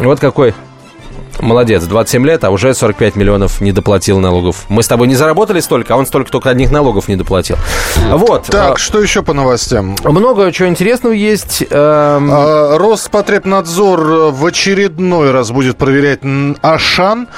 Вот 0.00 0.20
какой 0.20 0.54
Молодец, 1.40 1.82
27 1.84 2.26
лет, 2.26 2.44
а 2.44 2.50
уже 2.50 2.72
45 2.72 3.16
миллионов 3.16 3.60
не 3.60 3.72
доплатил 3.72 4.20
налогов. 4.20 4.66
Мы 4.68 4.82
с 4.82 4.86
тобой 4.86 5.08
не 5.08 5.14
заработали 5.14 5.60
столько, 5.60 5.94
а 5.94 5.96
он 5.96 6.06
столько 6.06 6.30
только 6.30 6.50
одних 6.50 6.70
налогов 6.70 7.08
не 7.08 7.16
доплатил. 7.16 7.56
Вот. 8.10 8.46
Так, 8.46 8.74
а, 8.74 8.76
что 8.76 9.00
еще 9.00 9.22
по 9.22 9.32
новостям? 9.32 9.96
Много 10.04 10.52
чего 10.52 10.68
интересного 10.68 11.14
есть. 11.14 11.62
Эм... 11.62 12.30
А, 12.30 12.78
Роспотребнадзор 12.78 14.30
в 14.32 14.46
очередной 14.46 15.30
раз 15.30 15.50
будет 15.50 15.78
проверять 15.78 16.20
Ашан. 16.60 17.28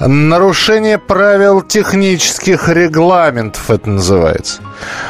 Нарушение 0.00 0.98
правил 0.98 1.62
технических 1.62 2.68
регламентов 2.68 3.70
это 3.70 3.88
называется. 3.88 4.62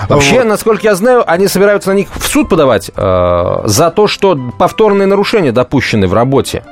Вообще, 0.08 0.36
вот. 0.36 0.46
насколько 0.46 0.82
я 0.84 0.94
знаю, 0.94 1.24
они 1.30 1.48
собираются 1.48 1.90
на 1.90 1.94
них 1.94 2.08
в 2.14 2.26
суд 2.26 2.48
подавать 2.48 2.90
э, 2.94 3.62
за 3.64 3.90
то, 3.90 4.06
что 4.06 4.38
повторные 4.58 5.06
нарушения 5.06 5.52
допущены 5.52 6.06
в 6.06 6.14
работе. 6.14 6.64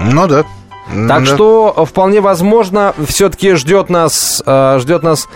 Ну 0.00 0.26
да. 0.26 0.44
Так 0.86 1.24
да. 1.24 1.26
что 1.26 1.86
вполне 1.88 2.20
возможно, 2.20 2.94
все-таки 3.06 3.54
ждет 3.54 3.88
нас, 3.88 4.42
э, 4.44 4.78
ждет 4.80 5.02
нас 5.02 5.28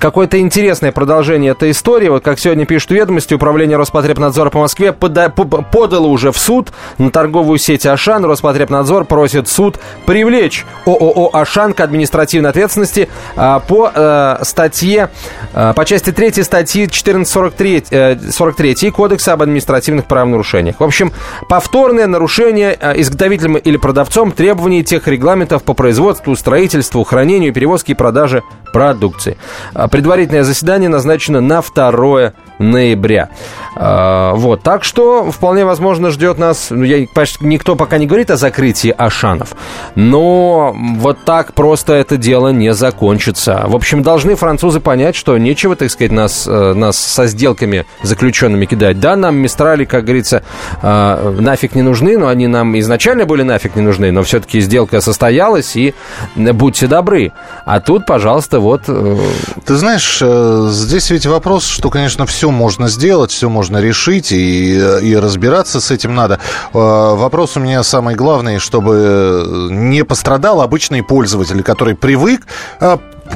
какое-то 0.00 0.40
интересное 0.40 0.90
продолжение 0.90 1.52
этой 1.52 1.70
истории. 1.70 2.08
Вот 2.08 2.24
как 2.24 2.38
сегодня 2.40 2.66
пишут 2.66 2.90
ведомости, 2.90 3.32
управление 3.32 3.76
Роспотребнадзора 3.76 4.50
по 4.50 4.58
Москве 4.58 4.92
подало 4.92 6.06
уже 6.06 6.32
в 6.32 6.38
суд 6.38 6.72
на 6.98 7.10
торговую 7.10 7.58
сеть 7.58 7.86
«Ашан». 7.86 8.24
Роспотребнадзор 8.24 9.04
просит 9.04 9.48
суд 9.48 9.78
привлечь 10.04 10.66
ООО 10.84 11.30
«Ашан» 11.32 11.74
к 11.74 11.80
административной 11.80 12.50
ответственности 12.50 13.08
э, 13.36 13.60
по 13.68 13.90
э, 13.94 14.38
статье, 14.42 15.10
по 15.52 15.84
части 15.84 16.10
3 16.10 16.42
статьи 16.42 16.84
1443 16.84 18.32
43 18.32 18.90
Кодекса 18.90 19.34
об 19.34 19.42
административных 19.42 20.06
правонарушениях. 20.06 20.80
В 20.80 20.84
общем, 20.84 21.12
повторное 21.48 22.06
нарушение 22.06 22.76
изготовителем 22.96 23.56
или 23.56 23.76
продавцом 23.76 24.32
требований 24.32 24.71
требований 24.72 24.84
тех 24.84 25.06
регламентов 25.06 25.62
по 25.64 25.74
производству, 25.74 26.34
строительству, 26.34 27.04
хранению, 27.04 27.52
перевозке 27.52 27.92
и 27.92 27.94
продаже 27.94 28.42
продукции. 28.72 29.36
А, 29.74 29.88
предварительное 29.88 30.44
заседание 30.44 30.88
назначено 30.88 31.40
на 31.40 31.60
2 31.60 32.32
ноября. 32.62 33.28
А, 33.74 34.34
вот, 34.34 34.62
так 34.62 34.84
что 34.84 35.30
вполне 35.30 35.64
возможно 35.64 36.10
ждет 36.10 36.38
нас, 36.38 36.68
ну, 36.70 36.84
я, 36.84 37.06
никто 37.40 37.74
пока 37.74 37.98
не 37.98 38.06
говорит 38.06 38.30
о 38.30 38.36
закрытии 38.36 38.94
Ашанов, 38.96 39.54
но 39.94 40.74
вот 40.98 41.24
так 41.24 41.54
просто 41.54 41.94
это 41.94 42.16
дело 42.16 42.48
не 42.48 42.74
закончится. 42.74 43.64
В 43.66 43.74
общем, 43.74 44.02
должны 44.02 44.36
французы 44.36 44.80
понять, 44.80 45.16
что 45.16 45.36
нечего, 45.38 45.74
так 45.74 45.90
сказать, 45.90 46.12
нас, 46.12 46.46
э, 46.46 46.74
нас 46.74 46.98
со 46.98 47.26
сделками 47.26 47.86
заключенными 48.02 48.66
кидать. 48.66 49.00
Да, 49.00 49.16
нам 49.16 49.36
Мистрали, 49.36 49.84
как 49.84 50.04
говорится, 50.04 50.42
а, 50.82 51.34
нафиг 51.40 51.74
не 51.74 51.82
нужны, 51.82 52.18
но 52.18 52.28
они 52.28 52.46
нам 52.46 52.78
изначально 52.78 53.24
были 53.24 53.42
нафиг 53.42 53.74
не 53.74 53.82
нужны, 53.82 54.12
но 54.12 54.22
все-таки 54.22 54.60
сделка 54.60 55.00
состоялась, 55.00 55.76
и 55.76 55.94
будьте 56.36 56.86
добры. 56.86 57.32
А 57.64 57.80
тут, 57.80 58.06
пожалуйста, 58.06 58.60
вот... 58.60 58.82
Э, 58.88 59.18
Ты 59.64 59.74
знаешь, 59.74 60.20
э, 60.22 60.68
здесь 60.70 61.10
ведь 61.10 61.26
вопрос, 61.26 61.66
что, 61.66 61.90
конечно, 61.90 62.26
все 62.26 62.50
можно 62.52 62.88
сделать, 62.88 63.30
все 63.30 63.48
можно 63.48 63.78
решить, 63.78 64.32
и, 64.32 64.74
и 64.74 65.16
разбираться 65.16 65.80
с 65.80 65.90
этим 65.90 66.14
надо. 66.14 66.38
Э, 66.74 66.78
вопрос 66.78 67.56
у 67.56 67.60
меня 67.60 67.82
самый 67.82 68.14
главный, 68.14 68.58
чтобы 68.58 69.68
не 69.70 70.04
пострадал 70.04 70.60
обычный 70.60 71.02
пользователь, 71.02 71.62
который 71.62 71.94
привык 71.94 72.46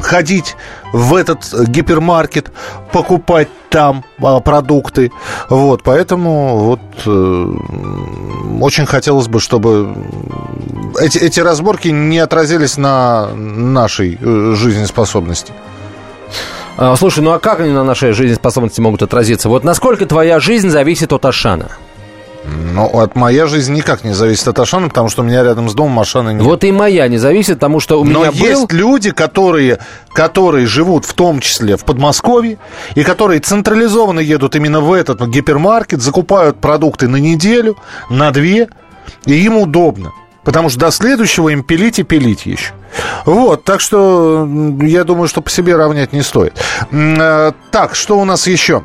ходить 0.00 0.57
в 0.92 1.14
этот 1.14 1.52
гипермаркет, 1.68 2.52
покупать 2.92 3.48
там 3.70 4.05
продукты. 4.44 5.12
Вот, 5.48 5.83
поэтому 5.83 6.59
вот 6.59 6.81
э, 7.05 7.55
очень 8.61 8.87
хотелось 8.87 9.29
бы, 9.29 9.40
чтобы 9.40 9.94
эти, 11.00 11.18
эти 11.18 11.40
разборки 11.40 11.88
не 11.88 12.18
отразились 12.18 12.76
на 12.76 13.29
нашей 13.35 14.18
э, 14.20 14.55
жизнеспособности. 14.57 15.52
А, 16.76 16.94
слушай, 16.96 17.20
ну 17.20 17.30
а 17.32 17.38
как 17.38 17.60
они 17.60 17.70
на 17.70 17.84
нашей 17.84 18.12
жизнеспособности 18.12 18.80
могут 18.80 19.02
отразиться? 19.02 19.48
Вот 19.48 19.64
насколько 19.64 20.04
твоя 20.06 20.40
жизнь 20.40 20.68
зависит 20.68 21.12
от 21.12 21.24
Ашана? 21.24 21.70
Ну, 22.74 22.86
от 23.00 23.16
моя 23.16 23.46
жизнь 23.46 23.72
никак 23.72 24.04
не 24.04 24.12
зависит 24.12 24.46
от 24.46 24.58
Ашана, 24.60 24.88
потому 24.88 25.08
что 25.08 25.22
у 25.22 25.24
меня 25.24 25.42
рядом 25.42 25.68
с 25.68 25.74
домом 25.74 25.98
Ашана 25.98 26.30
нет. 26.30 26.42
Вот 26.42 26.62
и 26.62 26.70
моя 26.70 27.08
не 27.08 27.18
зависит, 27.18 27.54
потому 27.54 27.80
что 27.80 28.00
у 28.00 28.04
Но 28.04 28.20
меня 28.20 28.30
есть 28.30 28.68
был... 28.70 28.78
люди, 28.78 29.10
которые, 29.10 29.80
которые 30.12 30.66
живут 30.66 31.06
в 31.06 31.14
том 31.14 31.40
числе 31.40 31.76
в 31.76 31.84
Подмосковье, 31.84 32.58
и 32.94 33.02
которые 33.02 33.40
централизованно 33.40 34.20
едут 34.20 34.54
именно 34.54 34.80
в 34.80 34.92
этот 34.92 35.26
гипермаркет, 35.26 36.02
закупают 36.02 36.60
продукты 36.60 37.08
на 37.08 37.16
неделю, 37.16 37.76
на 38.10 38.30
две, 38.30 38.68
и 39.24 39.32
им 39.32 39.56
удобно. 39.56 40.12
Потому 40.46 40.68
что 40.68 40.78
до 40.78 40.92
следующего 40.92 41.48
им 41.48 41.64
пилить 41.64 41.98
и 41.98 42.04
пилить 42.04 42.46
еще. 42.46 42.72
Вот, 43.24 43.64
так 43.64 43.80
что 43.80 44.48
я 44.80 45.02
думаю, 45.02 45.26
что 45.26 45.42
по 45.42 45.50
себе 45.50 45.74
равнять 45.74 46.12
не 46.12 46.22
стоит. 46.22 46.56
Э, 46.92 47.50
так, 47.72 47.96
что 47.96 48.16
у 48.16 48.24
нас 48.24 48.46
еще? 48.46 48.85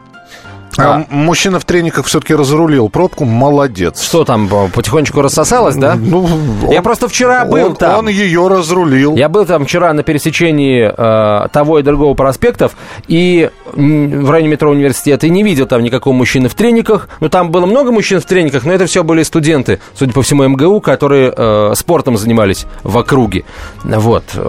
А, 0.78 1.06
мужчина 1.10 1.60
в 1.60 1.66
трениках 1.66 2.06
все-таки 2.08 2.34
разрулил 2.34 2.90
пробку, 2.90 3.26
молодец. 3.26 4.02
Что 4.02 4.24
там, 4.24 4.50
потихонечку 4.74 5.22
рассосалось, 5.22 5.76
да? 5.76 5.96
Ну, 5.96 6.24
он, 6.24 6.72
Я 6.72 6.82
просто 6.82 7.08
вчера 7.08 7.46
был 7.46 7.68
он, 7.68 7.76
там. 7.76 8.00
Он 8.00 8.10
ее 8.10 8.48
разрулил. 8.48 9.16
Я 9.16 9.30
был 9.30 9.46
там 9.46 9.66
вчера 9.66 9.94
на 9.94 10.04
пересечении 10.04 10.84
э, 10.84 11.48
того 11.50 11.80
и 11.80 11.84
другого 11.84 12.14
проспектов, 12.16 12.76
и 13.08 13.52
в 13.74 14.30
районе 14.30 14.50
метро 14.50 14.70
университета, 14.70 15.28
и 15.28 15.30
не 15.30 15.44
видел 15.44 15.66
там 15.68 15.84
никакого 15.84 16.14
мужчины 16.14 16.50
в 16.50 16.56
трениках. 16.56 17.10
Ну, 17.20 17.30
там 17.30 17.52
было 17.52 17.66
много 17.66 17.92
мужчин 17.92 18.20
в 18.20 18.26
трениках, 18.26 18.66
но 18.66 18.74
это 18.74 18.86
все 18.86 19.04
были 19.04 19.24
студенты, 19.24 19.80
судя 19.98 20.14
по 20.14 20.22
всему, 20.22 20.48
МГУ, 20.48 20.82
которые 20.82 21.34
э, 21.36 21.74
спортом 21.76 22.18
занимались 22.18 22.66
в 22.84 22.98
округе. 22.98 23.46
Вот. 23.84 24.24
Э, 24.36 24.40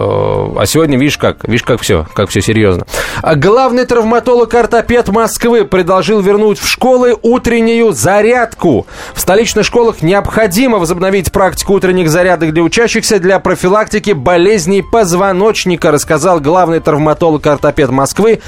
а 0.57 0.65
сегодня, 0.65 0.97
видишь 0.97 1.17
как, 1.17 1.47
видишь 1.47 1.63
как 1.63 1.81
все, 1.81 2.05
как 2.13 2.29
все 2.29 2.41
серьезно. 2.41 2.85
А 3.21 3.35
главный 3.35 3.85
травматолог-ортопед 3.85 5.09
Москвы 5.09 5.65
предложил 5.65 6.19
вернуть 6.21 6.59
в 6.59 6.67
школы 6.67 7.15
утреннюю 7.21 7.93
зарядку. 7.93 8.87
В 9.13 9.19
столичных 9.19 9.65
школах 9.65 10.01
необходимо 10.01 10.79
возобновить 10.79 11.31
практику 11.31 11.73
утренних 11.73 12.09
зарядок 12.09 12.53
для 12.53 12.63
учащихся 12.63 13.19
для 13.19 13.39
профилактики 13.39 14.11
болезней 14.11 14.81
позвоночника, 14.81 15.91
рассказал 15.91 16.39
главный 16.39 16.79
травматолог-ортопед 16.79 17.89
Москвы, 17.89 18.41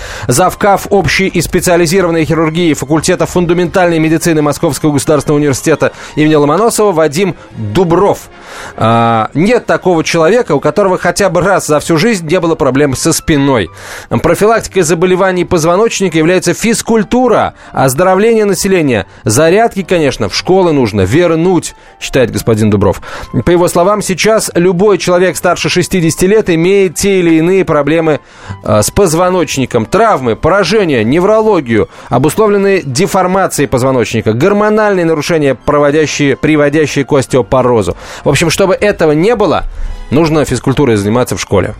завкав 0.65 0.87
общей 0.89 1.27
и 1.27 1.41
специализированной 1.41 2.25
хирургии 2.25 2.73
факультета 2.73 3.27
фундаментальной 3.27 3.99
медицины 3.99 4.41
Московского 4.41 4.93
государственного 4.93 5.37
университета 5.37 5.91
имени 6.15 6.33
Ломоносова 6.33 6.91
Вадим 6.91 7.35
Дубров. 7.51 8.29
А, 8.75 9.29
нет 9.35 9.67
такого 9.67 10.03
человека, 10.03 10.53
у 10.55 10.59
которого 10.59 10.97
хотя 10.97 11.29
бы 11.29 11.41
раз 11.41 11.67
за 11.67 11.79
всю 11.79 11.97
жизнь 11.97 12.27
не 12.27 12.39
было 12.39 12.55
проблем 12.55 12.95
со 12.95 13.13
спиной. 13.13 13.69
Профилактикой 14.09 14.81
заболеваний 14.81 15.45
позвоночника 15.45 16.17
является 16.17 16.55
физкультура, 16.55 17.53
оздоровление 17.71 18.45
населения. 18.45 19.05
Зарядки, 19.23 19.83
конечно, 19.83 20.29
в 20.29 20.35
школы 20.35 20.73
нужно 20.73 21.01
вернуть, 21.01 21.75
считает 21.99 22.31
господин 22.31 22.71
Дубров. 22.71 23.01
По 23.45 23.51
его 23.51 23.67
словам, 23.67 24.01
сейчас 24.01 24.49
любой 24.55 24.97
человек 24.97 25.37
старше 25.37 25.69
60 25.69 26.23
лет 26.23 26.49
имеет 26.49 26.95
те 26.95 27.19
или 27.19 27.35
иные 27.35 27.63
проблемы 27.65 28.19
э, 28.63 28.81
с 28.81 28.89
позвоночником. 28.89 29.85
Травмы, 29.85 30.35
поражения, 30.55 31.03
неврологию, 31.03 31.89
обусловленные 32.09 32.81
деформацией 32.81 33.67
позвоночника, 33.67 34.31
гормональные 34.31 35.03
нарушения, 35.03 35.53
проводящие, 35.53 36.37
приводящие 36.37 37.03
к 37.03 37.11
остеопорозу. 37.11 37.97
В 38.23 38.29
общем, 38.29 38.49
чтобы 38.49 38.73
этого 38.73 39.11
не 39.11 39.35
было, 39.35 39.65
нужно 40.11 40.45
физкультурой 40.45 40.95
заниматься 40.95 41.35
в 41.35 41.41
школе. 41.41 41.75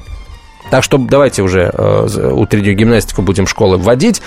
Так 0.72 0.84
что 0.84 0.98
давайте 0.98 1.42
уже 1.42 1.72
э, 1.74 2.32
утреннюю 2.34 2.76
гимнастику 2.76 3.22
будем 3.22 3.46
в 3.46 3.50
школы 3.50 3.78
вводить. 3.78 4.22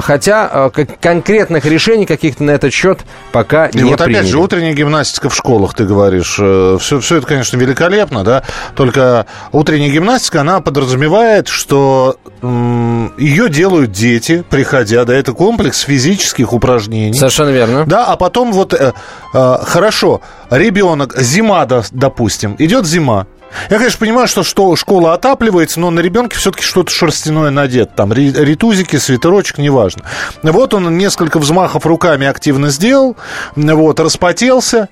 Хотя 0.00 0.70
э, 0.74 0.84
конкретных 1.00 1.64
решений 1.64 2.06
каких-то 2.06 2.44
на 2.44 2.52
этот 2.52 2.72
счет 2.72 3.00
пока 3.32 3.66
И 3.66 3.78
не 3.78 3.84
вот 3.84 3.98
приняли. 3.98 4.20
опять 4.20 4.30
же, 4.30 4.38
утренняя 4.38 4.74
гимнастика 4.74 5.28
в 5.28 5.34
школах, 5.34 5.74
ты 5.74 5.84
говоришь, 5.84 6.34
все, 6.34 7.00
все 7.00 7.16
это, 7.16 7.26
конечно, 7.26 7.56
великолепно, 7.56 8.24
да, 8.24 8.42
только 8.74 9.26
утренняя 9.52 9.90
гимнастика, 9.90 10.42
она 10.42 10.60
подразумевает, 10.60 11.48
что 11.48 12.16
ее 12.42 13.48
делают 13.48 13.92
дети, 13.92 14.44
приходя, 14.48 15.04
да, 15.04 15.14
это 15.14 15.32
комплекс 15.32 15.80
физических 15.80 16.52
упражнений. 16.52 17.14
Совершенно 17.14 17.50
верно. 17.50 17.84
Да, 17.86 18.06
а 18.06 18.16
потом 18.16 18.52
вот, 18.52 18.74
э, 18.74 18.92
э, 19.34 19.56
хорошо, 19.62 20.20
ребенок, 20.50 21.16
зима, 21.18 21.66
допустим, 21.92 22.54
идет 22.58 22.86
зима. 22.86 23.26
Я, 23.70 23.78
конечно, 23.78 23.98
понимаю, 23.98 24.28
что, 24.28 24.42
что 24.42 24.74
школа 24.76 25.14
отапливается, 25.14 25.80
но 25.80 25.90
на 25.90 26.00
ребенке 26.00 26.36
все-таки 26.36 26.64
что-то 26.64 26.90
шерстяное 26.90 27.50
надет. 27.50 27.94
Там 27.94 28.12
ри- 28.12 28.32
ритузики, 28.32 28.96
свитерочек, 28.96 29.58
неважно. 29.58 30.02
Вот 30.42 30.74
он 30.74 30.96
несколько 30.96 31.38
взмахов 31.38 31.86
руками 31.86 32.26
активно 32.26 32.70
сделал, 32.70 33.16
вот, 33.56 34.00
распотелся. 34.00 34.88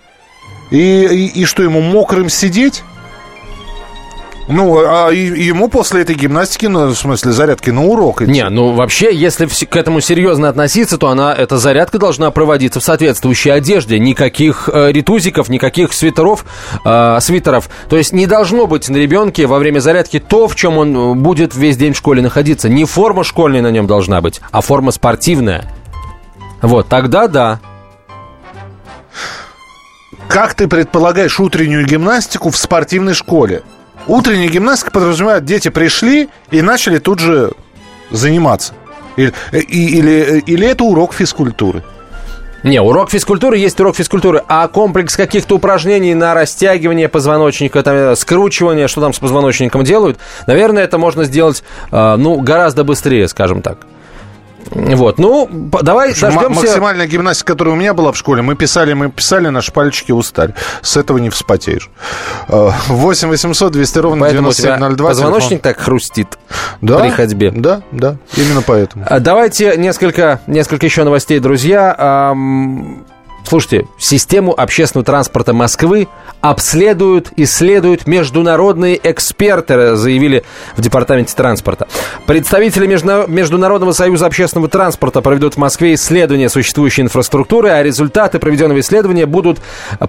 И, 0.71 0.77
и, 0.77 1.42
и 1.42 1.45
что, 1.45 1.62
ему 1.62 1.81
мокрым 1.81 2.29
сидеть? 2.29 2.83
Ну, 4.49 4.79
а 4.79 5.11
ему 5.11 5.69
после 5.69 6.03
этой 6.03 6.15
гимнастики, 6.15 6.67
ну, 6.67 6.87
в 6.87 6.95
смысле, 6.95 7.33
зарядки 7.33 7.71
на 7.71 7.85
урок 7.85 8.23
идти. 8.23 8.31
Не, 8.31 8.49
ну 8.49 8.73
вообще, 8.73 9.13
если 9.13 9.47
к 9.47 9.77
этому 9.77 10.01
серьезно 10.01 10.49
относиться, 10.49 10.99
то 10.99 11.09
она, 11.09 11.35
эта 11.35 11.59
зарядка 11.59 11.99
должна 11.99 12.31
проводиться 12.31 12.79
в 12.79 12.85
соответствующей 12.85 13.51
одежде. 13.51 13.99
Никаких 13.99 14.69
э, 14.73 14.93
ритузиков, 14.93 15.49
никаких 15.49 15.93
свитеров, 15.93 16.45
э, 16.85 17.19
свитеров. 17.21 17.69
То 17.89 17.97
есть 17.97 18.13
не 18.13 18.27
должно 18.27 18.69
быть 18.69 18.89
на 18.89 18.97
ребенке 18.97 19.47
во 19.47 19.59
время 19.59 19.81
зарядки 19.81 20.21
то, 20.21 20.47
в 20.47 20.55
чем 20.55 20.79
он 20.79 20.97
э, 20.97 21.15
будет 21.15 21.57
весь 21.57 21.77
день 21.77 21.93
в 21.93 21.97
школе 21.97 22.23
находиться. 22.23 22.69
Не 22.69 22.85
форма 22.85 23.25
школьная 23.25 23.63
на 23.63 23.71
нем 23.73 23.89
должна 23.89 24.21
быть, 24.21 24.41
а 24.53 24.61
форма 24.61 24.93
спортивная. 24.93 25.65
Вот, 26.63 26.89
тогда 26.89 27.27
да. 27.27 27.61
Как 30.29 30.55
ты 30.55 30.69
предполагаешь 30.69 31.41
утреннюю 31.41 31.85
гимнастику 31.87 32.51
в 32.51 32.57
спортивной 32.57 33.15
школе? 33.15 33.63
Утренняя 34.07 34.49
гимнастика 34.49 34.90
подразумевает, 34.90 35.45
дети 35.45 35.69
пришли 35.69 36.29
и 36.51 36.62
начали 36.62 36.99
тут 36.99 37.19
же 37.19 37.53
заниматься. 38.11 38.75
Или, 39.16 39.33
или, 39.53 40.42
или 40.47 40.66
это 40.66 40.85
урок 40.85 41.14
физкультуры? 41.14 41.83
Не, 42.62 42.81
урок 42.81 43.11
физкультуры 43.11 43.59
есть 43.59 43.79
урок 43.81 43.97
физкультуры, 43.97 44.42
а 44.49 44.66
комплекс 44.69 45.16
каких-то 45.16 45.57
упражнений 45.57 46.14
на 46.14 46.35
растягивание 46.35 47.09
позвоночника, 47.09 47.83
там, 47.83 47.95
э, 47.95 48.16
скручивание, 48.16 48.88
что 48.88 49.01
там 49.01 49.12
с 49.12 49.19
позвоночником 49.19 49.85
делают, 49.85 50.19
наверное, 50.47 50.85
это 50.85 50.99
можно 50.99 51.25
сделать, 51.25 51.62
э, 51.92 52.16
ну, 52.16 52.40
гораздо 52.40 52.83
быстрее, 52.83 53.29
скажем 53.29 53.62
так. 53.62 53.79
Вот, 54.77 55.19
ну, 55.19 55.49
давай 55.51 56.09
дождемся... 56.09 56.49
Максимальная 56.49 57.07
гимнастика, 57.07 57.53
которая 57.53 57.75
у 57.75 57.79
меня 57.79 57.95
была 57.95 58.12
в 58.12 58.17
школе, 58.17 58.43
мы 58.43 58.57
писали, 58.57 58.93
мы 58.93 59.11
писали, 59.11 59.49
наши 59.49 59.73
пальчики 59.73 60.12
устали. 60.12 60.55
С 60.83 60.97
этого 60.97 61.19
не 61.19 61.31
вспотеешь. 61.31 61.91
Э, 62.49 62.71
8 62.89 63.29
800 63.29 63.73
200 63.73 63.99
ровно 63.99 64.27
Поэтому 64.27 64.49
у 64.49 64.53
тебя 64.53 64.77
9702. 64.77 65.09
позвоночник 65.09 65.62
так 65.62 65.79
хрустит 65.79 66.39
да, 66.81 66.99
при 66.99 67.11
ходьбе. 67.11 67.51
Да, 67.51 67.83
да, 67.91 68.17
именно 68.37 68.62
поэтому. 68.62 69.05
А, 69.09 69.21
Давайте 69.21 69.77
несколько, 69.77 70.41
несколько 70.47 70.87
еще 70.87 71.05
новостей, 71.05 71.39
друзья. 71.39 72.35
Слушайте, 73.47 73.87
систему 73.97 74.59
общественного 74.59 75.05
транспорта 75.05 75.53
Москвы 75.53 76.09
обследуют, 76.41 77.33
исследуют 77.37 78.09
международные 78.09 78.99
эксперты, 79.01 79.95
заявили 79.95 80.43
в 80.77 80.81
Департаменте 80.81 81.35
транспорта. 81.37 81.87
Представители 82.27 82.87
Международного 82.87 83.93
союза 83.93 84.27
общественного 84.27 84.69
транспорта 84.69 85.21
проведут 85.21 85.55
в 85.55 85.59
Москве 85.59 85.95
исследование 85.95 86.49
существующей 86.49 87.03
инфраструктуры, 87.03 87.69
а 87.69 87.85
результаты 87.85 88.41
проведенного 88.41 88.81
исследования 88.81 89.27
будут 89.27 89.61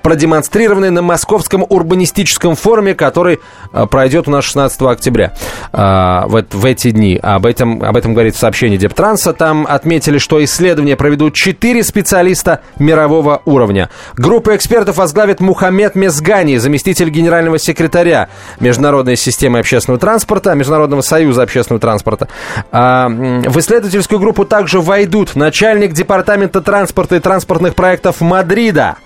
продемонстрированы 0.01 0.89
на 0.89 1.03
Московском 1.03 1.63
урбанистическом 1.69 2.55
форуме, 2.55 2.95
который 2.95 3.39
а, 3.71 3.85
пройдет 3.85 4.27
у 4.27 4.31
нас 4.31 4.45
16 4.45 4.81
октября 4.81 5.33
а, 5.71 6.25
в, 6.27 6.43
в 6.51 6.65
эти 6.65 6.89
дни. 6.89 7.19
Об 7.21 7.45
этом, 7.45 7.83
об 7.83 7.95
этом 7.95 8.13
говорит 8.13 8.35
в 8.35 8.39
сообщении 8.39 8.77
Дептранса. 8.77 9.33
Там 9.33 9.67
отметили, 9.69 10.17
что 10.17 10.43
исследование 10.43 10.95
проведут 10.95 11.35
четыре 11.35 11.83
специалиста 11.83 12.61
мирового 12.79 13.26
уровня. 13.45 13.89
Группу 14.15 14.55
экспертов 14.55 14.97
возглавит 14.97 15.39
Мухаммед 15.39 15.95
Мезгани, 15.95 16.57
заместитель 16.57 17.09
генерального 17.09 17.59
секретаря 17.59 18.29
Международной 18.59 19.15
системы 19.15 19.59
общественного 19.59 19.99
транспорта, 19.99 20.53
Международного 20.53 21.01
союза 21.01 21.43
общественного 21.43 21.79
транспорта. 21.79 22.27
А, 22.71 23.07
в 23.09 23.59
исследовательскую 23.59 24.19
группу 24.19 24.45
также 24.45 24.81
войдут 24.81 25.35
начальник 25.35 25.93
департамента 25.93 26.61
транспорта 26.61 27.15
и 27.15 27.19
транспортных 27.19 27.75
проектов 27.75 28.21
Мадрида, 28.21 28.97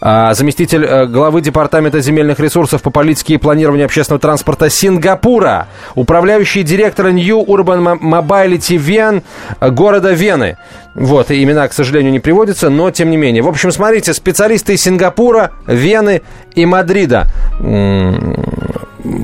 заместитель 0.00 0.84
э, 0.84 1.06
главы 1.06 1.40
департамента 1.40 2.00
земельных 2.00 2.40
ресурсов 2.40 2.82
по 2.82 2.90
политике 2.90 3.34
и 3.34 3.36
планированию 3.36 3.86
общественного 3.86 4.20
транспорта 4.20 4.70
Сингапура, 4.70 5.68
управляющий 5.94 6.62
директор 6.62 7.10
New 7.10 7.44
Urban 7.44 7.98
Mobility 8.00 8.76
Вен 8.76 9.22
э, 9.60 9.70
города 9.70 10.12
Вены. 10.12 10.56
Вот, 10.94 11.30
и 11.30 11.42
имена, 11.42 11.68
к 11.68 11.72
сожалению, 11.72 12.12
не 12.12 12.20
приводятся, 12.20 12.70
но 12.70 12.90
тем 12.90 13.10
не 13.10 13.16
менее. 13.16 13.42
В 13.42 13.48
общем, 13.48 13.70
смотрите, 13.70 14.14
специалисты 14.14 14.74
из 14.74 14.82
Сингапура, 14.82 15.52
Вены 15.66 16.22
и 16.54 16.64
Мадрида 16.64 17.26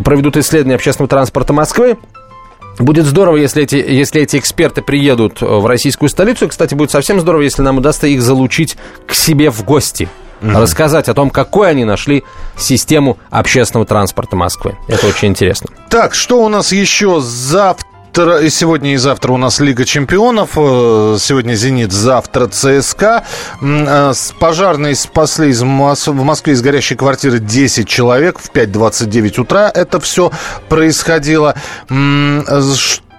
проведут 0.04 0.36
исследование 0.36 0.76
общественного 0.76 1.08
транспорта 1.08 1.52
Москвы. 1.52 1.96
Будет 2.78 3.04
здорово, 3.04 3.36
если 3.36 3.62
эти, 3.62 3.76
если 3.76 4.22
эти 4.22 4.38
эксперты 4.38 4.82
приедут 4.82 5.40
в 5.40 5.66
российскую 5.66 6.08
столицу. 6.08 6.46
И, 6.46 6.48
кстати, 6.48 6.74
будет 6.74 6.90
совсем 6.90 7.20
здорово, 7.20 7.42
если 7.42 7.62
нам 7.62 7.78
удастся 7.78 8.06
их 8.06 8.22
залучить 8.22 8.76
к 9.06 9.14
себе 9.14 9.50
в 9.50 9.64
гости. 9.64 10.08
Рассказать 10.42 11.08
о 11.08 11.14
том, 11.14 11.30
какой 11.30 11.70
они 11.70 11.84
нашли 11.84 12.24
систему 12.56 13.18
общественного 13.30 13.86
транспорта 13.86 14.36
Москвы. 14.36 14.76
Это 14.88 15.06
очень 15.06 15.28
интересно. 15.28 15.70
Так, 15.88 16.14
что 16.14 16.42
у 16.44 16.48
нас 16.48 16.72
еще 16.72 17.20
завтра? 17.20 17.88
И 18.42 18.50
сегодня 18.50 18.92
и 18.92 18.96
завтра 18.98 19.32
у 19.32 19.38
нас 19.38 19.58
Лига 19.60 19.86
чемпионов. 19.86 20.50
Э, 20.56 21.16
Сегодня 21.18 21.54
«Зенит», 21.54 21.92
завтра 21.92 22.46
ЦСКА. 22.46 23.24
Э, 23.62 24.12
Пожарные 24.38 24.94
спасли 24.94 25.48
из 25.48 25.62
Мос- 25.62 26.08
в 26.12 26.22
Москве 26.22 26.52
из 26.52 26.60
горящей 26.60 26.94
квартиры 26.96 27.38
10 27.38 27.88
человек 27.88 28.38
в 28.38 28.50
5.29 28.50 29.40
утра. 29.40 29.70
Это 29.74 29.98
все 29.98 30.30
происходило. 30.68 31.54
Э, 31.88 32.60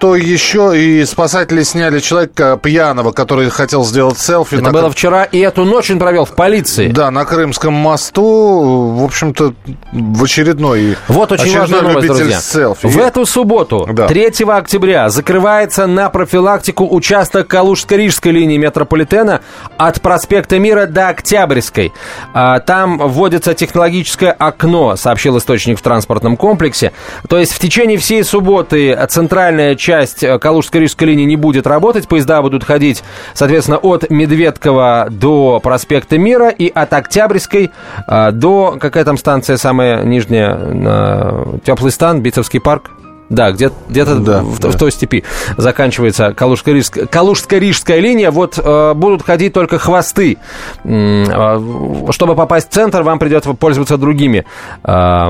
Что 0.04 0.18
еще? 0.18 0.78
И 0.78 1.06
спасатели 1.06 1.64
сняли 1.64 2.02
человека 2.02 2.60
пьяного, 2.62 3.14
который 3.14 3.50
хотел 3.50 3.86
сделать 3.86 4.20
селфи. 4.20 4.56
Это 4.56 4.66
на- 4.66 4.72
было 4.74 4.92
вчера, 4.92 5.24
и 5.24 5.40
эту 5.40 5.64
ночь 5.64 5.90
он 5.92 5.98
провел 5.98 6.26
в 6.26 6.32
полиции. 6.36 6.90
Да, 6.90 7.10
на 7.10 7.24
Крымском 7.24 7.74
мосту. 7.74 8.90
В 8.98 9.02
общем-то, 9.06 9.54
в 9.94 10.24
очередной 10.26 10.98
Вот 11.08 11.32
очень 11.32 11.44
очередной 11.46 11.62
важная 11.62 11.82
новость, 11.94 12.08
друзья. 12.08 12.42
селфи. 12.42 12.86
В 12.88 12.98
эту 12.98 13.26
субботу, 13.26 13.88
Да. 13.94 14.08
3 14.10 14.58
октября, 14.58 15.08
закрывается 15.08 15.88
на 15.88 16.10
профилактику 16.10 16.86
участок 16.94 17.48
Калужско-Рижской 17.54 18.32
линии 18.32 18.58
метрополитена 18.58 19.40
от 19.78 20.02
проспекта 20.02 20.60
Мира 20.60 20.86
до 20.86 21.08
Октябрьской. 21.08 21.94
А, 22.34 22.60
Там 22.60 22.98
вводится 22.98 23.54
технологическое 23.54 24.34
окно, 24.34 24.98
сообщил 24.98 25.38
источник 25.38 25.80
в 25.80 25.82
транспортном 25.82 26.36
комплексе. 26.36 26.92
То 27.30 27.38
есть 27.40 27.54
в 27.54 27.60
течение 27.60 27.98
всей 27.98 28.26
субботы 28.26 29.00
центральная 29.10 29.76
часть 29.76 29.93
э, 30.02 30.38
Калужско-Рижской 30.38 31.06
линии 31.06 31.26
не 31.26 31.36
будет 31.36 31.68
работать. 31.68 32.08
Поезда 32.08 32.42
будут 32.42 32.64
ходить, 32.64 33.04
соответственно, 33.34 33.78
от 33.78 34.10
Медведкова 34.10 35.08
до 35.10 35.60
проспекта 35.62 36.18
Мира 36.18 36.50
и 36.50 36.70
от 36.70 36.94
Октябрьской 36.94 37.72
э, 38.08 38.32
до... 38.32 38.78
Какая 38.80 39.06
там 39.06 39.18
станция 39.18 39.58
самая 39.58 40.04
нижняя? 40.04 41.60
Теплый 41.66 41.92
стан, 41.92 42.22
Битцевский 42.22 42.60
парк? 42.60 42.92
Да, 43.30 43.52
где- 43.52 43.72
где-то 43.90 44.16
Да, 44.20 44.42
в, 44.42 44.60
да. 44.60 44.70
в 44.70 44.78
той 44.78 44.92
степи 44.92 45.24
заканчивается 45.58 46.30
Калужско-Рижская, 46.38 47.08
Калужско-Рижская 47.08 48.00
линия. 48.00 48.32
Вот 48.32 48.60
э, 48.64 48.94
будут 48.94 49.24
ходить 49.24 49.54
только 49.54 49.80
хвосты. 49.80 50.38
Э, 50.84 51.60
чтобы 52.12 52.36
попасть 52.36 52.70
в 52.70 52.74
центр, 52.74 53.02
вам 53.04 53.20
придется 53.20 53.54
пользоваться 53.54 53.98
другими 53.98 54.46
э, 54.84 55.28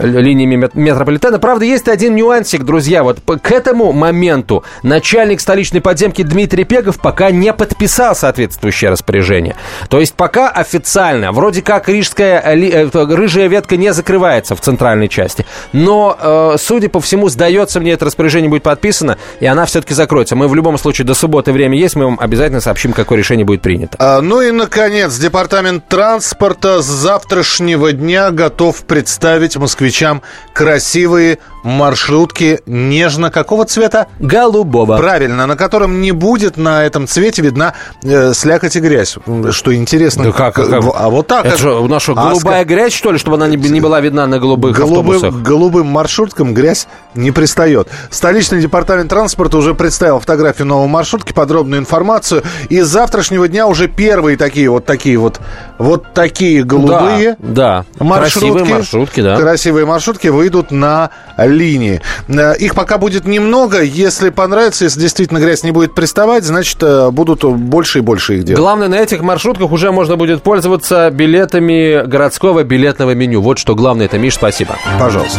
линиями 0.00 0.56
мет- 0.56 0.74
метрополитена. 0.74 1.38
Правда, 1.38 1.64
есть 1.64 1.88
один 1.88 2.14
нюансик, 2.14 2.62
друзья. 2.64 3.02
Вот 3.02 3.18
к 3.20 3.50
этому 3.50 3.92
моменту 3.92 4.64
начальник 4.82 5.40
столичной 5.40 5.80
подземки 5.80 6.22
Дмитрий 6.22 6.64
Пегов 6.64 7.00
пока 7.00 7.30
не 7.30 7.52
подписал 7.52 8.14
соответствующее 8.14 8.90
распоряжение. 8.90 9.56
То 9.88 10.00
есть 10.00 10.14
пока 10.14 10.48
официально, 10.50 11.32
вроде 11.32 11.62
как 11.62 11.88
рижская, 11.88 12.40
э, 12.40 12.88
э, 12.92 13.14
рыжая 13.14 13.48
ветка 13.48 13.76
не 13.76 13.92
закрывается 13.92 14.54
в 14.54 14.60
центральной 14.60 15.08
части. 15.08 15.46
Но 15.72 16.16
э, 16.20 16.56
судя 16.60 16.88
по 16.88 17.00
всему, 17.00 17.28
сдается 17.28 17.80
мне, 17.80 17.92
это 17.92 18.04
распоряжение 18.04 18.48
будет 18.48 18.62
подписано, 18.62 19.18
и 19.40 19.46
она 19.46 19.66
все-таки 19.66 19.94
закроется. 19.94 20.36
Мы 20.36 20.48
в 20.48 20.54
любом 20.54 20.78
случае 20.78 21.06
до 21.06 21.14
субботы 21.14 21.52
время 21.52 21.78
есть, 21.78 21.96
мы 21.96 22.04
вам 22.04 22.18
обязательно 22.20 22.60
сообщим, 22.60 22.92
какое 22.92 23.18
решение 23.18 23.44
будет 23.44 23.62
принято. 23.62 23.96
А, 23.98 24.20
ну 24.20 24.40
и, 24.40 24.50
наконец, 24.50 25.16
Департамент 25.16 25.86
транспорта 25.88 26.82
с 26.82 26.86
завтрашнего 26.86 27.92
дня 27.92 28.30
готов 28.30 28.84
представить 28.84 29.56
москвичам 29.56 30.22
красивые 30.52 31.38
маршрутки 31.62 32.60
нежно 32.66 33.30
какого 33.30 33.64
цвета? 33.64 34.06
Голубого. 34.18 34.96
Правильно, 34.96 35.46
на 35.46 35.56
котором 35.56 36.00
не 36.00 36.12
будет 36.12 36.56
на 36.56 36.84
этом 36.84 37.06
цвете 37.06 37.42
видна 37.42 37.74
э, 38.02 38.32
слякоть 38.34 38.76
и 38.76 38.80
грязь. 38.80 39.16
Что 39.50 39.74
интересно. 39.74 40.24
Да 40.24 40.32
как, 40.32 40.54
как? 40.54 40.84
А 40.94 41.08
вот 41.10 41.26
так. 41.26 41.44
Это 41.44 41.56
же 41.56 41.74
у 41.74 41.88
нас 41.88 42.02
что, 42.02 42.12
А 42.16 42.30
голубая 42.30 42.64
грязь, 42.64 42.92
что 42.92 43.12
ли, 43.12 43.18
чтобы 43.18 43.36
она 43.36 43.46
не, 43.46 43.56
не 43.56 43.80
была 43.80 44.00
видна 44.00 44.26
на 44.26 44.38
голубых 44.38 44.78
автобусах? 44.78 45.22
Голубым, 45.22 45.42
голубым 45.42 45.86
маршруткам 46.40 46.54
грязь 46.54 46.86
не 47.14 47.30
пристает. 47.30 47.88
Столичный 48.10 48.60
департамент 48.60 49.10
транспорта 49.10 49.58
уже 49.58 49.74
представил 49.74 50.20
фотографию 50.20 50.66
новой 50.66 50.88
маршрутки, 50.88 51.32
подробную 51.32 51.80
информацию. 51.80 52.42
И 52.68 52.80
с 52.80 52.86
завтрашнего 52.86 53.48
дня 53.48 53.66
уже 53.66 53.88
первые 53.88 54.36
такие 54.36 54.70
вот 54.70 54.84
такие 54.86 55.18
вот 55.18 55.40
вот 55.78 56.12
такие 56.14 56.62
голубые 56.62 57.36
Да, 57.38 57.84
да. 57.98 58.04
маршрутки, 58.04 58.38
Красивые 58.50 58.64
маршрутки, 58.64 59.20
да. 59.22 59.36
красивые 59.36 59.86
маршрутки 59.86 60.28
выйдут 60.28 60.70
на 60.70 61.10
линии. 61.36 62.00
Э, 62.28 62.56
Их 62.58 62.74
пока 62.74 62.98
будет 62.98 63.26
немного. 63.26 63.82
Если 63.82 64.30
понравится, 64.30 64.84
если 64.84 65.00
действительно 65.00 65.38
грязь 65.38 65.64
не 65.64 65.72
будет 65.72 65.94
приставать, 65.94 66.44
значит, 66.44 66.78
э, 66.82 67.10
будут 67.10 67.42
больше 67.44 67.98
и 67.98 68.02
больше 68.02 68.36
их 68.38 68.44
делать. 68.44 68.60
Главное, 68.60 68.88
на 68.88 68.96
этих 68.96 69.20
маршрутках 69.22 69.72
уже 69.72 69.90
можно 69.90 70.16
будет 70.16 70.42
пользоваться 70.42 71.10
билетами 71.10 72.06
городского 72.06 72.62
билетного 72.62 73.14
меню. 73.14 73.40
Вот 73.40 73.58
что 73.58 73.74
главное. 73.74 74.06
Это, 74.06 74.18
Миш, 74.18 74.34
спасибо. 74.34 74.76
Пожалуйста. 74.98 75.38